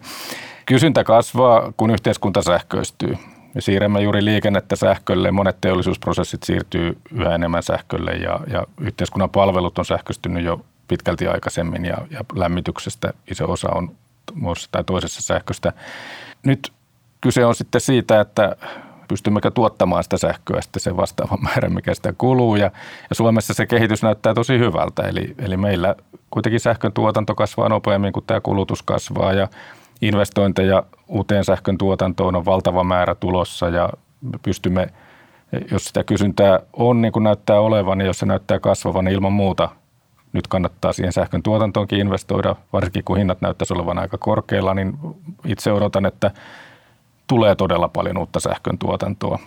Kysyntä 0.69 1.03
kasvaa, 1.03 1.73
kun 1.77 1.89
yhteiskunta 1.89 2.41
sähköistyy. 2.41 3.17
Me 3.53 3.61
siirrämme 3.61 4.01
juuri 4.01 4.25
liikennettä 4.25 4.75
sähkölle, 4.75 5.31
monet 5.31 5.57
teollisuusprosessit 5.61 6.43
siirtyy 6.43 6.97
yhä 7.13 7.35
enemmän 7.35 7.63
sähkölle 7.63 8.11
ja, 8.11 8.39
ja 8.47 8.63
yhteiskunnan 8.81 9.29
palvelut 9.29 9.79
on 9.79 9.85
sähköistynyt 9.85 10.43
jo 10.43 10.65
pitkälti 10.87 11.27
aikaisemmin 11.27 11.85
ja, 11.85 11.97
ja 12.11 12.19
lämmityksestä 12.35 13.13
iso 13.31 13.51
osa 13.51 13.69
on 13.75 13.91
muassa 14.33 14.69
tai 14.71 14.83
toisessa 14.83 15.21
sähköstä. 15.21 15.73
Nyt 16.43 16.73
kyse 17.21 17.45
on 17.45 17.55
sitten 17.55 17.81
siitä, 17.81 18.21
että 18.21 18.55
pystymmekö 19.07 19.51
tuottamaan 19.51 20.03
sitä 20.03 20.17
sähköä 20.17 20.61
sitten 20.61 20.81
sen 20.81 20.97
vastaavan 20.97 21.43
määrän, 21.47 21.73
mikä 21.73 21.93
sitä 21.93 22.13
kuluu. 22.17 22.55
Ja, 22.55 22.71
ja 23.09 23.15
Suomessa 23.15 23.53
se 23.53 23.65
kehitys 23.65 24.03
näyttää 24.03 24.33
tosi 24.33 24.59
hyvältä, 24.59 25.03
eli, 25.03 25.35
eli 25.37 25.57
meillä 25.57 25.95
kuitenkin 26.29 26.59
sähkön 26.59 26.93
tuotanto 26.93 27.35
kasvaa 27.35 27.69
nopeammin 27.69 28.13
kuin 28.13 28.25
tämä 28.27 28.41
kulutus 28.41 28.83
kasvaa 28.83 29.33
ja 29.33 29.47
investointeja 30.01 30.83
uuteen 31.07 31.45
sähkön 31.45 31.77
tuotantoon 31.77 32.35
on 32.35 32.45
valtava 32.45 32.83
määrä 32.83 33.15
tulossa 33.15 33.69
ja 33.69 33.89
pystymme, 34.43 34.87
jos 35.71 35.85
sitä 35.85 36.03
kysyntää 36.03 36.59
on 36.73 37.01
niin 37.01 37.11
kuin 37.11 37.23
näyttää 37.23 37.59
olevan 37.59 37.99
ja 37.99 38.07
jos 38.07 38.19
se 38.19 38.25
näyttää 38.25 38.59
kasvavan, 38.59 39.05
niin 39.05 39.15
ilman 39.15 39.33
muuta 39.33 39.69
nyt 40.33 40.47
kannattaa 40.47 40.93
siihen 40.93 41.13
sähkön 41.13 41.43
tuotantoonkin 41.43 41.99
investoida, 41.99 42.55
varsinkin 42.73 43.03
kun 43.03 43.17
hinnat 43.17 43.41
näyttäisi 43.41 43.73
olevan 43.73 43.99
aika 43.99 44.17
korkeilla, 44.17 44.73
niin 44.73 44.93
itse 45.45 45.71
odotan, 45.71 46.05
että 46.05 46.31
tulee 47.27 47.55
todella 47.55 47.87
paljon 47.87 48.17
uutta 48.17 48.39
sähkön 48.39 48.77
tuotantoa. 48.77 49.39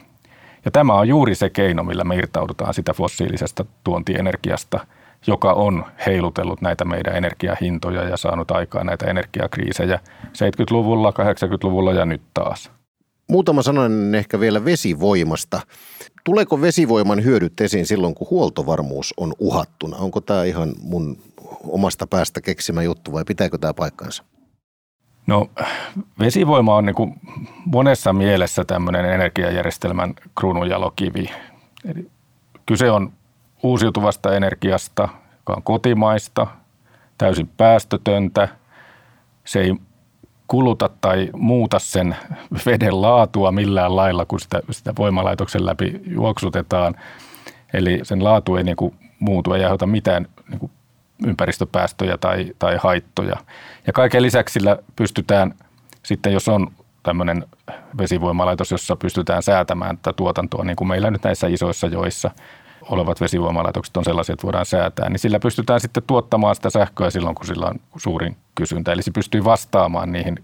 Ja 0.65 0.71
tämä 0.71 0.95
on 0.95 1.09
juuri 1.09 1.35
se 1.35 1.51
keino, 1.51 1.85
millä 1.85 2.05
me 2.05 2.17
irtaudutaan 2.17 2.75
sitä 2.75 2.93
fossiilisesta 2.93 3.65
tuontienergiasta– 3.85 4.81
joka 5.27 5.53
on 5.53 5.85
heilutellut 6.07 6.61
näitä 6.61 6.85
meidän 6.85 7.17
energiahintoja 7.17 8.03
ja 8.03 8.17
saanut 8.17 8.51
aikaan 8.51 8.87
näitä 8.87 9.07
energiakriisejä 9.07 10.01
70-luvulla, 10.25 11.11
80-luvulla 11.11 11.93
ja 11.93 12.05
nyt 12.05 12.23
taas. 12.35 12.71
Muutama 13.29 13.63
sananen 13.63 14.15
ehkä 14.15 14.41
vielä 14.41 14.65
vesivoimasta. 14.65 15.61
Tuleeko 16.25 16.61
vesivoiman 16.61 17.25
hyödyt 17.25 17.61
esiin 17.61 17.87
silloin, 17.87 18.15
kun 18.15 18.27
huoltovarmuus 18.31 19.15
on 19.17 19.35
uhattuna? 19.39 19.97
Onko 19.97 20.21
tämä 20.21 20.45
ihan 20.45 20.75
mun 20.83 21.19
omasta 21.69 22.07
päästä 22.07 22.41
keksimä 22.41 22.83
juttu 22.83 23.13
vai 23.13 23.25
pitääkö 23.25 23.59
tämä 23.59 23.75
paikkansa? 23.75 24.25
No 25.27 25.51
vesivoima 26.19 26.77
on 26.77 26.87
niin 26.87 26.95
kuin 26.95 27.15
monessa 27.65 28.13
mielessä 28.13 28.65
tämmöinen 28.65 29.05
energiajärjestelmän 29.05 30.15
kruununjalokivi. 30.39 31.31
Eli 31.85 32.11
kyse 32.67 32.91
on 32.91 33.13
uusiutuvasta 33.63 34.37
energiasta, 34.37 35.09
joka 35.37 35.53
on 35.53 35.63
kotimaista, 35.63 36.47
täysin 37.19 37.49
päästötöntä. 37.57 38.49
Se 39.45 39.61
ei 39.61 39.75
kuluta 40.47 40.91
tai 41.01 41.31
muuta 41.33 41.79
sen 41.79 42.17
veden 42.67 43.03
laatua 43.03 43.53
millään 43.53 43.97
lailla, 43.97 44.25
kun 44.25 44.41
sitä, 44.41 44.61
sitä 44.71 44.93
voimalaitoksen 44.99 45.67
läpi 45.67 46.01
juoksutetaan. 46.07 46.95
Eli 47.73 48.01
sen 48.03 48.25
laatu 48.25 48.57
ei 48.57 48.65
niin 48.65 48.77
kuin 48.77 48.95
muutu, 49.19 49.53
ei 49.53 49.65
aiheuta 49.65 49.87
mitään 49.87 50.27
niin 50.49 50.59
kuin 50.59 50.73
ympäristöpäästöjä 51.27 52.19
tai, 52.19 52.53
tai 52.59 52.77
haittoja. 52.83 53.37
Ja 53.87 53.93
kaiken 53.93 54.23
lisäksi 54.23 54.53
sillä 54.53 54.79
pystytään 54.97 55.55
sitten, 56.03 56.33
jos 56.33 56.49
on 56.49 56.73
tämmöinen 57.03 57.47
vesivoimalaitos, 57.99 58.71
jossa 58.71 58.97
pystytään 58.97 59.43
säätämään 59.43 59.97
tätä 59.97 60.13
tuotantoa, 60.13 60.65
niin 60.65 60.77
kuin 60.77 60.89
meillä 60.89 61.11
nyt 61.11 61.25
näissä 61.25 61.47
isoissa 61.47 61.87
joissa 61.87 62.31
olevat 62.91 63.21
vesivoimalaitokset 63.21 63.97
on 63.97 64.05
sellaisia, 64.05 64.33
että 64.33 64.45
voidaan 64.45 64.67
säätää, 64.67 65.09
niin 65.09 65.19
sillä 65.19 65.41
pystytään 65.41 65.81
sitten 65.81 66.03
tuottamaan 66.07 66.55
sitä 66.55 66.71
sähköä 66.71 67.11
silloin, 67.11 67.35
kun 67.35 67.47
sillä 67.47 67.67
on 67.67 67.81
suurin 67.97 68.37
kysyntä. 68.55 68.93
Eli 68.93 69.03
se 69.03 69.11
pystyy 69.11 69.45
vastaamaan 69.45 70.13
niihin 70.13 70.39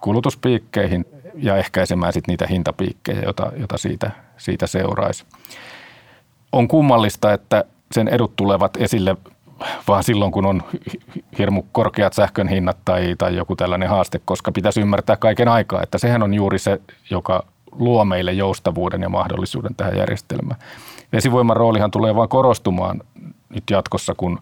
kulutuspiikkeihin 0.00 1.04
ja 1.36 1.56
ehkäisemään 1.56 2.12
sitten 2.12 2.32
niitä 2.32 2.46
hintapiikkejä, 2.46 3.22
joita, 3.22 3.52
joita 3.56 3.78
siitä, 3.78 4.10
siitä 4.36 4.66
seuraisi. 4.66 5.24
On 6.52 6.68
kummallista, 6.68 7.32
että 7.32 7.64
sen 7.92 8.08
edut 8.08 8.36
tulevat 8.36 8.76
esille 8.76 9.16
vaan 9.88 10.04
silloin, 10.04 10.32
kun 10.32 10.46
on 10.46 10.62
hirmu 11.38 11.62
korkeat 11.72 12.12
sähkön 12.12 12.48
hinnat 12.48 12.76
tai, 12.84 13.14
tai 13.18 13.36
joku 13.36 13.56
tällainen 13.56 13.88
haaste, 13.88 14.20
koska 14.24 14.52
pitäisi 14.52 14.80
ymmärtää 14.80 15.16
kaiken 15.16 15.48
aikaa, 15.48 15.82
että 15.82 15.98
sehän 15.98 16.22
on 16.22 16.34
juuri 16.34 16.58
se, 16.58 16.80
joka 17.10 17.44
luo 17.72 18.04
meille 18.04 18.32
joustavuuden 18.32 19.02
ja 19.02 19.08
mahdollisuuden 19.08 19.74
tähän 19.74 19.96
järjestelmään. 19.96 20.60
Vesivoiman 21.12 21.56
roolihan 21.56 21.90
tulee 21.90 22.14
vain 22.14 22.28
korostumaan 22.28 23.00
nyt 23.48 23.64
jatkossa, 23.70 24.14
kun 24.16 24.40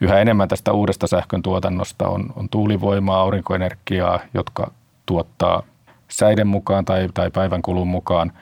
yhä 0.00 0.18
enemmän 0.18 0.48
tästä 0.48 0.72
uudesta 0.72 1.06
sähkön 1.06 1.42
tuotannosta 1.42 2.08
on, 2.08 2.32
on 2.36 2.48
tuulivoimaa, 2.48 3.20
aurinkoenergiaa, 3.20 4.20
jotka 4.34 4.70
tuottaa 5.06 5.62
säiden 6.10 6.46
mukaan 6.46 6.84
tai, 6.84 7.08
tai 7.14 7.30
päivän 7.30 7.62
kulun 7.62 7.88
mukaan– 7.88 8.32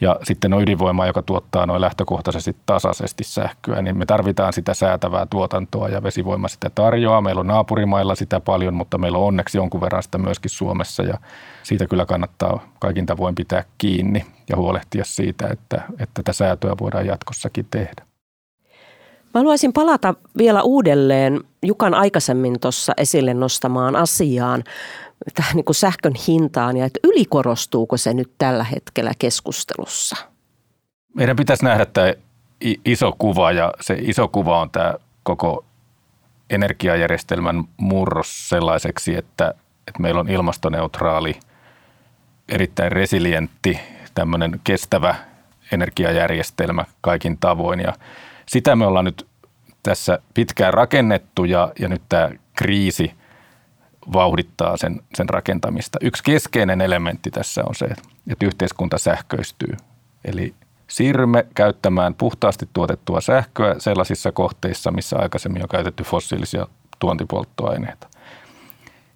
ja 0.00 0.16
sitten 0.22 0.52
on 0.52 0.62
ydinvoima, 0.62 1.06
joka 1.06 1.22
tuottaa 1.22 1.66
noin 1.66 1.80
lähtökohtaisesti 1.80 2.56
tasaisesti 2.66 3.24
sähköä, 3.24 3.82
niin 3.82 3.98
me 3.98 4.06
tarvitaan 4.06 4.52
sitä 4.52 4.74
säätävää 4.74 5.26
tuotantoa 5.26 5.88
ja 5.88 6.02
vesivoima 6.02 6.48
sitä 6.48 6.70
tarjoaa. 6.74 7.20
Meillä 7.20 7.40
on 7.40 7.46
naapurimailla 7.46 8.14
sitä 8.14 8.40
paljon, 8.40 8.74
mutta 8.74 8.98
meillä 8.98 9.18
on 9.18 9.24
onneksi 9.24 9.58
jonkun 9.58 9.80
verran 9.80 10.02
sitä 10.02 10.18
myöskin 10.18 10.50
Suomessa 10.50 11.02
ja 11.02 11.18
siitä 11.62 11.86
kyllä 11.86 12.06
kannattaa 12.06 12.68
kaikin 12.78 13.06
tavoin 13.06 13.34
pitää 13.34 13.64
kiinni 13.78 14.26
ja 14.48 14.56
huolehtia 14.56 15.04
siitä, 15.04 15.48
että, 15.48 15.82
että 15.90 16.10
tätä 16.14 16.32
säätöä 16.32 16.74
voidaan 16.80 17.06
jatkossakin 17.06 17.66
tehdä. 17.70 18.10
Mä 19.34 19.40
haluaisin 19.40 19.72
palata 19.72 20.14
vielä 20.38 20.62
uudelleen 20.62 21.40
Jukan 21.66 21.94
aikaisemmin 21.94 22.60
tuossa 22.60 22.92
esille 22.96 23.34
nostamaan 23.34 23.96
asiaan 23.96 24.64
tähän 25.34 25.56
niin 25.56 25.64
kuin 25.64 25.76
sähkön 25.76 26.12
hintaan 26.28 26.76
ja 26.76 26.86
että 26.86 27.00
ylikorostuuko 27.04 27.96
se 27.96 28.14
nyt 28.14 28.32
tällä 28.38 28.64
hetkellä 28.64 29.12
keskustelussa? 29.18 30.16
Meidän 31.14 31.36
pitäisi 31.36 31.64
nähdä 31.64 31.86
tämä 31.86 32.12
iso 32.84 33.12
kuva 33.18 33.52
ja 33.52 33.74
se 33.80 33.96
iso 34.00 34.28
kuva 34.28 34.60
on 34.60 34.70
tämä 34.70 34.94
koko 35.22 35.64
energiajärjestelmän 36.50 37.64
murros 37.76 38.48
sellaiseksi, 38.48 39.16
että, 39.16 39.54
että 39.88 40.02
meillä 40.02 40.20
on 40.20 40.30
ilmastoneutraali, 40.30 41.40
erittäin 42.48 42.92
resilientti, 42.92 43.80
tämmöinen 44.14 44.60
kestävä 44.64 45.14
energiajärjestelmä 45.72 46.84
kaikin 47.00 47.38
tavoin 47.38 47.80
ja 47.80 47.92
sitä 48.46 48.76
me 48.76 48.86
ollaan 48.86 49.04
nyt 49.04 49.26
tässä 49.82 50.18
pitkään 50.34 50.74
rakennettu 50.74 51.44
ja, 51.44 51.72
ja 51.78 51.88
nyt 51.88 52.02
tämä 52.08 52.30
kriisi– 52.54 53.12
vauhdittaa 54.12 54.76
sen, 54.76 55.00
sen 55.14 55.28
rakentamista. 55.28 55.98
Yksi 56.02 56.22
keskeinen 56.24 56.80
elementti 56.80 57.30
tässä 57.30 57.62
on 57.68 57.74
se, 57.74 57.84
että 58.30 58.46
yhteiskunta 58.46 58.98
sähköistyy. 58.98 59.76
Eli 60.24 60.54
siirrymme 60.88 61.46
käyttämään 61.54 62.14
puhtaasti 62.14 62.68
tuotettua 62.72 63.20
sähköä 63.20 63.74
sellaisissa 63.78 64.32
kohteissa, 64.32 64.90
missä 64.90 65.18
aikaisemmin 65.18 65.62
on 65.62 65.68
käytetty 65.68 66.04
fossiilisia 66.04 66.66
tuontipolttoaineita. 66.98 68.08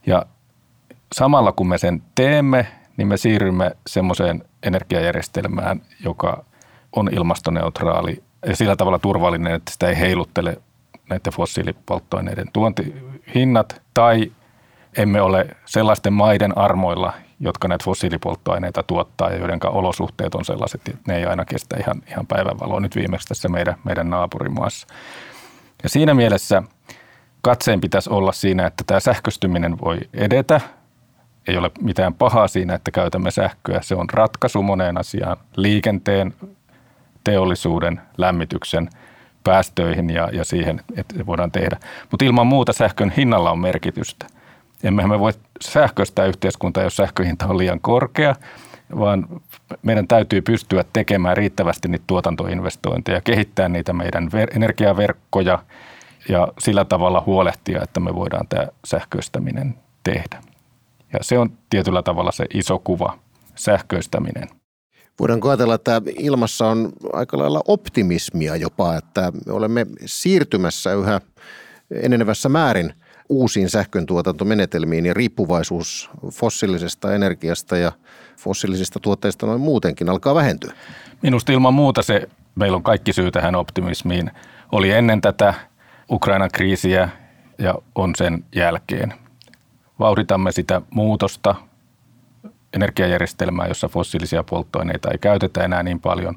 Ja 0.06 0.26
samalla 1.12 1.52
kun 1.52 1.68
me 1.68 1.78
sen 1.78 2.02
teemme, 2.14 2.66
niin 2.96 3.08
me 3.08 3.16
siirrymme 3.16 3.76
semmoiseen 3.86 4.44
energiajärjestelmään, 4.62 5.82
joka 6.04 6.44
on 6.96 7.08
ilmastoneutraali 7.12 8.22
ja 8.46 8.56
sillä 8.56 8.76
tavalla 8.76 8.98
turvallinen, 8.98 9.54
että 9.54 9.72
sitä 9.72 9.88
ei 9.88 9.98
heiluttele 9.98 10.62
näiden 11.08 11.32
fossiilipolttoaineiden 11.32 12.50
tuontihinnat 12.52 13.82
tai 13.94 14.32
emme 14.98 15.20
ole 15.20 15.46
sellaisten 15.64 16.12
maiden 16.12 16.58
armoilla, 16.58 17.12
jotka 17.40 17.68
näitä 17.68 17.84
fossiilipolttoaineita 17.84 18.82
tuottaa 18.82 19.30
ja 19.30 19.38
joiden 19.38 19.58
olosuhteet 19.64 20.34
on 20.34 20.44
sellaiset, 20.44 20.88
että 20.88 21.12
ne 21.12 21.16
ei 21.16 21.24
aina 21.24 21.44
kestä 21.44 21.76
ihan, 21.80 22.02
ihan 22.08 22.26
päivänvaloa 22.26 22.80
nyt 22.80 22.96
viimeksi 22.96 23.28
tässä 23.28 23.48
meidän, 23.48 23.74
meidän 23.84 24.10
naapurimaassa. 24.10 24.86
Ja 25.82 25.88
siinä 25.88 26.14
mielessä 26.14 26.62
katseen 27.42 27.80
pitäisi 27.80 28.10
olla 28.10 28.32
siinä, 28.32 28.66
että 28.66 28.84
tämä 28.86 29.00
sähköstyminen 29.00 29.80
voi 29.80 29.98
edetä. 30.14 30.60
Ei 31.48 31.56
ole 31.56 31.70
mitään 31.80 32.14
pahaa 32.14 32.48
siinä, 32.48 32.74
että 32.74 32.90
käytämme 32.90 33.30
sähköä. 33.30 33.82
Se 33.82 33.94
on 33.94 34.10
ratkaisu 34.12 34.62
moneen 34.62 34.98
asiaan, 34.98 35.36
liikenteen, 35.56 36.34
teollisuuden, 37.24 38.00
lämmityksen 38.18 38.88
päästöihin 39.44 40.10
ja, 40.10 40.28
ja 40.32 40.44
siihen, 40.44 40.80
että 40.96 41.16
se 41.16 41.26
voidaan 41.26 41.52
tehdä. 41.52 41.76
Mutta 42.10 42.24
ilman 42.24 42.46
muuta 42.46 42.72
sähkön 42.72 43.10
hinnalla 43.10 43.50
on 43.50 43.58
merkitystä– 43.58 44.26
Emmehän 44.84 45.10
me 45.10 45.20
voi 45.20 45.32
sähköistää 45.60 46.26
yhteiskuntaa, 46.26 46.82
jos 46.82 46.96
sähköhinta 46.96 47.46
on 47.46 47.58
liian 47.58 47.80
korkea, 47.80 48.34
vaan 48.98 49.26
meidän 49.82 50.08
täytyy 50.08 50.42
pystyä 50.42 50.84
tekemään 50.92 51.36
riittävästi 51.36 51.88
niitä 51.88 52.04
tuotantoinvestointeja, 52.06 53.20
kehittää 53.20 53.68
niitä 53.68 53.92
meidän 53.92 54.30
energiaverkkoja 54.56 55.58
ja 56.28 56.48
sillä 56.58 56.84
tavalla 56.84 57.22
huolehtia, 57.26 57.82
että 57.82 58.00
me 58.00 58.14
voidaan 58.14 58.48
tämä 58.48 58.66
sähköistäminen 58.84 59.74
tehdä. 60.02 60.42
Ja 61.12 61.18
se 61.22 61.38
on 61.38 61.52
tietyllä 61.70 62.02
tavalla 62.02 62.32
se 62.32 62.44
iso 62.54 62.78
kuva, 62.78 63.18
sähköistäminen. 63.54 64.48
Voidaanko 65.20 65.48
ajatella, 65.48 65.74
että 65.74 66.02
ilmassa 66.18 66.66
on 66.66 66.92
aika 67.12 67.38
lailla 67.38 67.60
optimismia 67.68 68.56
jopa, 68.56 68.96
että 68.96 69.32
me 69.46 69.52
olemme 69.52 69.86
siirtymässä 70.06 70.92
yhä 70.92 71.20
enenevässä 71.90 72.48
määrin– 72.48 72.94
uusiin 73.34 73.70
sähköntuotantomenetelmiin 73.70 75.06
ja 75.06 75.14
riippuvaisuus 75.14 76.10
fossiilisesta 76.32 77.14
energiasta 77.14 77.76
ja 77.76 77.92
fossiilisista 78.36 79.00
tuotteista 79.00 79.46
noin 79.46 79.60
muutenkin 79.60 80.08
alkaa 80.08 80.34
vähentyä? 80.34 80.72
Minusta 81.22 81.52
ilman 81.52 81.74
muuta 81.74 82.02
se, 82.02 82.28
meillä 82.54 82.76
on 82.76 82.82
kaikki 82.82 83.12
syy 83.12 83.30
tähän 83.30 83.54
optimismiin, 83.54 84.30
oli 84.72 84.90
ennen 84.90 85.20
tätä 85.20 85.54
Ukrainan 86.10 86.50
kriisiä 86.52 87.08
ja 87.58 87.74
on 87.94 88.12
sen 88.16 88.44
jälkeen. 88.54 89.14
Vauhditamme 89.98 90.52
sitä 90.52 90.82
muutosta 90.90 91.54
energiajärjestelmää, 92.72 93.66
jossa 93.66 93.88
fossiilisia 93.88 94.42
polttoaineita 94.42 95.10
ei 95.10 95.18
käytetä 95.18 95.64
enää 95.64 95.82
niin 95.82 96.00
paljon. 96.00 96.36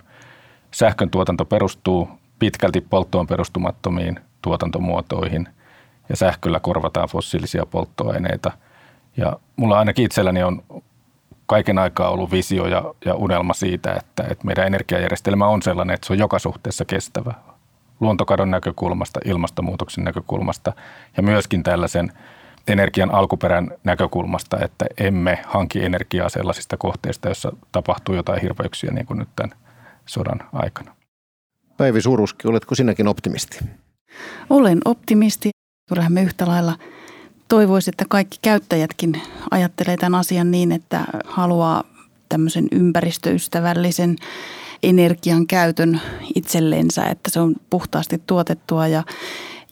Sähkön 0.71 1.09
tuotanto 1.09 1.45
perustuu 1.45 2.09
pitkälti 2.39 2.81
polttoon 2.81 3.27
perustumattomiin 3.27 4.19
tuotantomuotoihin– 4.41 5.49
ja 6.09 6.15
sähköllä 6.15 6.59
korvataan 6.59 7.09
fossiilisia 7.09 7.65
polttoaineita. 7.65 8.51
Ja 9.17 9.39
mulla 9.55 9.79
ainakin 9.79 10.05
itselläni 10.05 10.43
on 10.43 10.63
kaiken 11.45 11.77
aikaa 11.77 12.09
ollut 12.09 12.31
visio 12.31 12.67
ja, 12.67 12.93
ja 13.05 13.15
unelma 13.15 13.53
siitä, 13.53 13.93
että, 13.93 14.23
että 14.31 14.45
meidän 14.45 14.67
energiajärjestelmä 14.67 15.47
on 15.47 15.61
sellainen, 15.61 15.93
että 15.93 16.07
se 16.07 16.13
on 16.13 16.19
joka 16.19 16.39
suhteessa 16.39 16.85
kestävä. 16.85 17.33
Luontokadon 17.99 18.51
näkökulmasta, 18.51 19.19
ilmastonmuutoksen 19.25 20.03
näkökulmasta 20.03 20.73
ja 21.17 21.23
myöskin 21.23 21.63
tällaisen 21.63 22.11
energian 22.67 23.11
alkuperän 23.11 23.71
näkökulmasta, 23.83 24.57
että 24.61 24.85
emme 24.99 25.39
hanki 25.45 25.85
energiaa 25.85 26.29
sellaisista 26.29 26.77
kohteista, 26.77 27.27
joissa 27.27 27.51
tapahtuu 27.71 28.15
jotain 28.15 28.41
hirveyksiä 28.41 28.91
niin 28.91 29.05
kuin 29.05 29.19
nyt 29.19 29.29
tämän 29.35 29.57
sodan 30.05 30.39
aikana. 30.53 30.95
Päivi 31.77 32.01
Suruski, 32.01 32.47
oletko 32.47 32.75
sinäkin 32.75 33.07
optimisti? 33.07 33.59
Olen 34.49 34.79
optimisti 34.85 35.49
Kyllähän 35.87 36.13
me 36.13 36.21
yhtä 36.21 36.47
lailla 36.47 36.77
toivoisin, 37.47 37.91
että 37.93 38.05
kaikki 38.09 38.37
käyttäjätkin 38.41 39.21
ajattelee 39.51 39.97
tämän 39.97 40.19
asian 40.19 40.51
niin, 40.51 40.71
että 40.71 41.05
haluaa 41.25 41.83
tämmöisen 42.29 42.67
ympäristöystävällisen 42.71 44.15
energian 44.83 45.47
käytön 45.47 46.01
itsellensä, 46.35 47.05
että 47.05 47.29
se 47.31 47.39
on 47.39 47.55
puhtaasti 47.69 48.21
tuotettua. 48.27 48.87
Ja, 48.87 49.03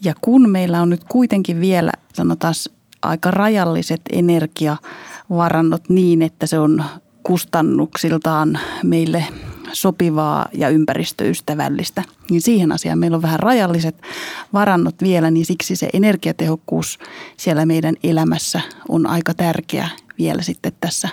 ja 0.03 0.13
kun 0.21 0.49
meillä 0.49 0.81
on 0.81 0.89
nyt 0.89 1.03
kuitenkin 1.03 1.61
vielä 1.61 1.91
sanotaan 2.13 2.53
aika 3.01 3.31
rajalliset 3.31 4.01
energiavarannot 4.11 5.89
niin, 5.89 6.21
että 6.21 6.47
se 6.47 6.59
on 6.59 6.83
kustannuksiltaan 7.23 8.59
meille 8.83 9.25
sopivaa 9.73 10.49
ja 10.53 10.69
ympäristöystävällistä. 10.69 12.03
Niin 12.29 12.41
siihen 12.41 12.71
asiaan 12.71 12.99
meillä 12.99 13.15
on 13.15 13.21
vähän 13.21 13.39
rajalliset 13.39 14.01
varannot 14.53 14.95
vielä, 15.01 15.31
niin 15.31 15.45
siksi 15.45 15.75
se 15.75 15.89
energiatehokkuus 15.93 16.99
siellä 17.37 17.65
meidän 17.65 17.95
elämässä 18.03 18.61
on 18.89 19.07
aika 19.07 19.33
tärkeä 19.33 19.89
vielä 20.19 20.41
sitten 20.41 20.73
tässä 20.79 21.09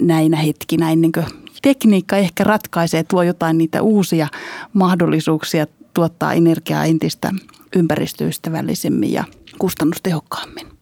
näinä 0.00 0.36
hetkinä 0.36 0.92
ennen 0.92 1.12
kuin 1.12 1.26
tekniikka 1.62 2.16
ehkä 2.16 2.44
ratkaisee, 2.44 3.04
tuo 3.04 3.22
jotain 3.22 3.58
niitä 3.58 3.82
uusia 3.82 4.28
mahdollisuuksia 4.72 5.66
tuottaa 5.94 6.32
energiaa 6.32 6.84
entistä 6.84 7.32
ympäristöystävällisemmin 7.76 9.12
ja 9.12 9.24
kustannustehokkaammin. 9.58 10.73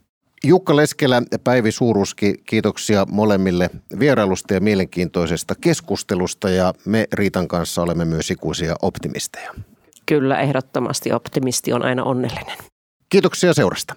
Jukka 0.44 0.76
Leskelä 0.76 1.22
ja 1.32 1.38
Päivi 1.38 1.72
Suuruski, 1.72 2.34
kiitoksia 2.46 3.06
molemmille 3.10 3.70
vierailusta 3.98 4.54
ja 4.54 4.60
mielenkiintoisesta 4.60 5.54
keskustelusta 5.60 6.50
ja 6.50 6.74
me 6.84 7.06
Riitan 7.12 7.48
kanssa 7.48 7.82
olemme 7.82 8.04
myös 8.04 8.30
ikuisia 8.30 8.74
optimisteja. 8.82 9.54
Kyllä, 10.06 10.40
ehdottomasti 10.40 11.12
optimisti 11.12 11.72
on 11.72 11.84
aina 11.84 12.04
onnellinen. 12.04 12.58
Kiitoksia 13.08 13.54
seurasta. 13.54 13.94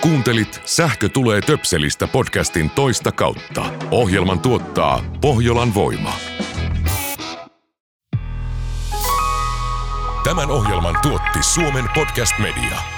Kuuntelit 0.00 0.60
Sähkö 0.64 1.08
tulee 1.08 1.40
töpselistä 1.40 2.06
podcastin 2.06 2.70
toista 2.70 3.12
kautta. 3.12 3.64
Ohjelman 3.90 4.40
tuottaa 4.40 5.04
Pohjolan 5.20 5.74
voima. 5.74 6.12
Tämän 10.24 10.50
ohjelman 10.50 10.96
tuotti 11.02 11.42
Suomen 11.42 11.84
Podcast 11.94 12.34
Media. 12.38 12.97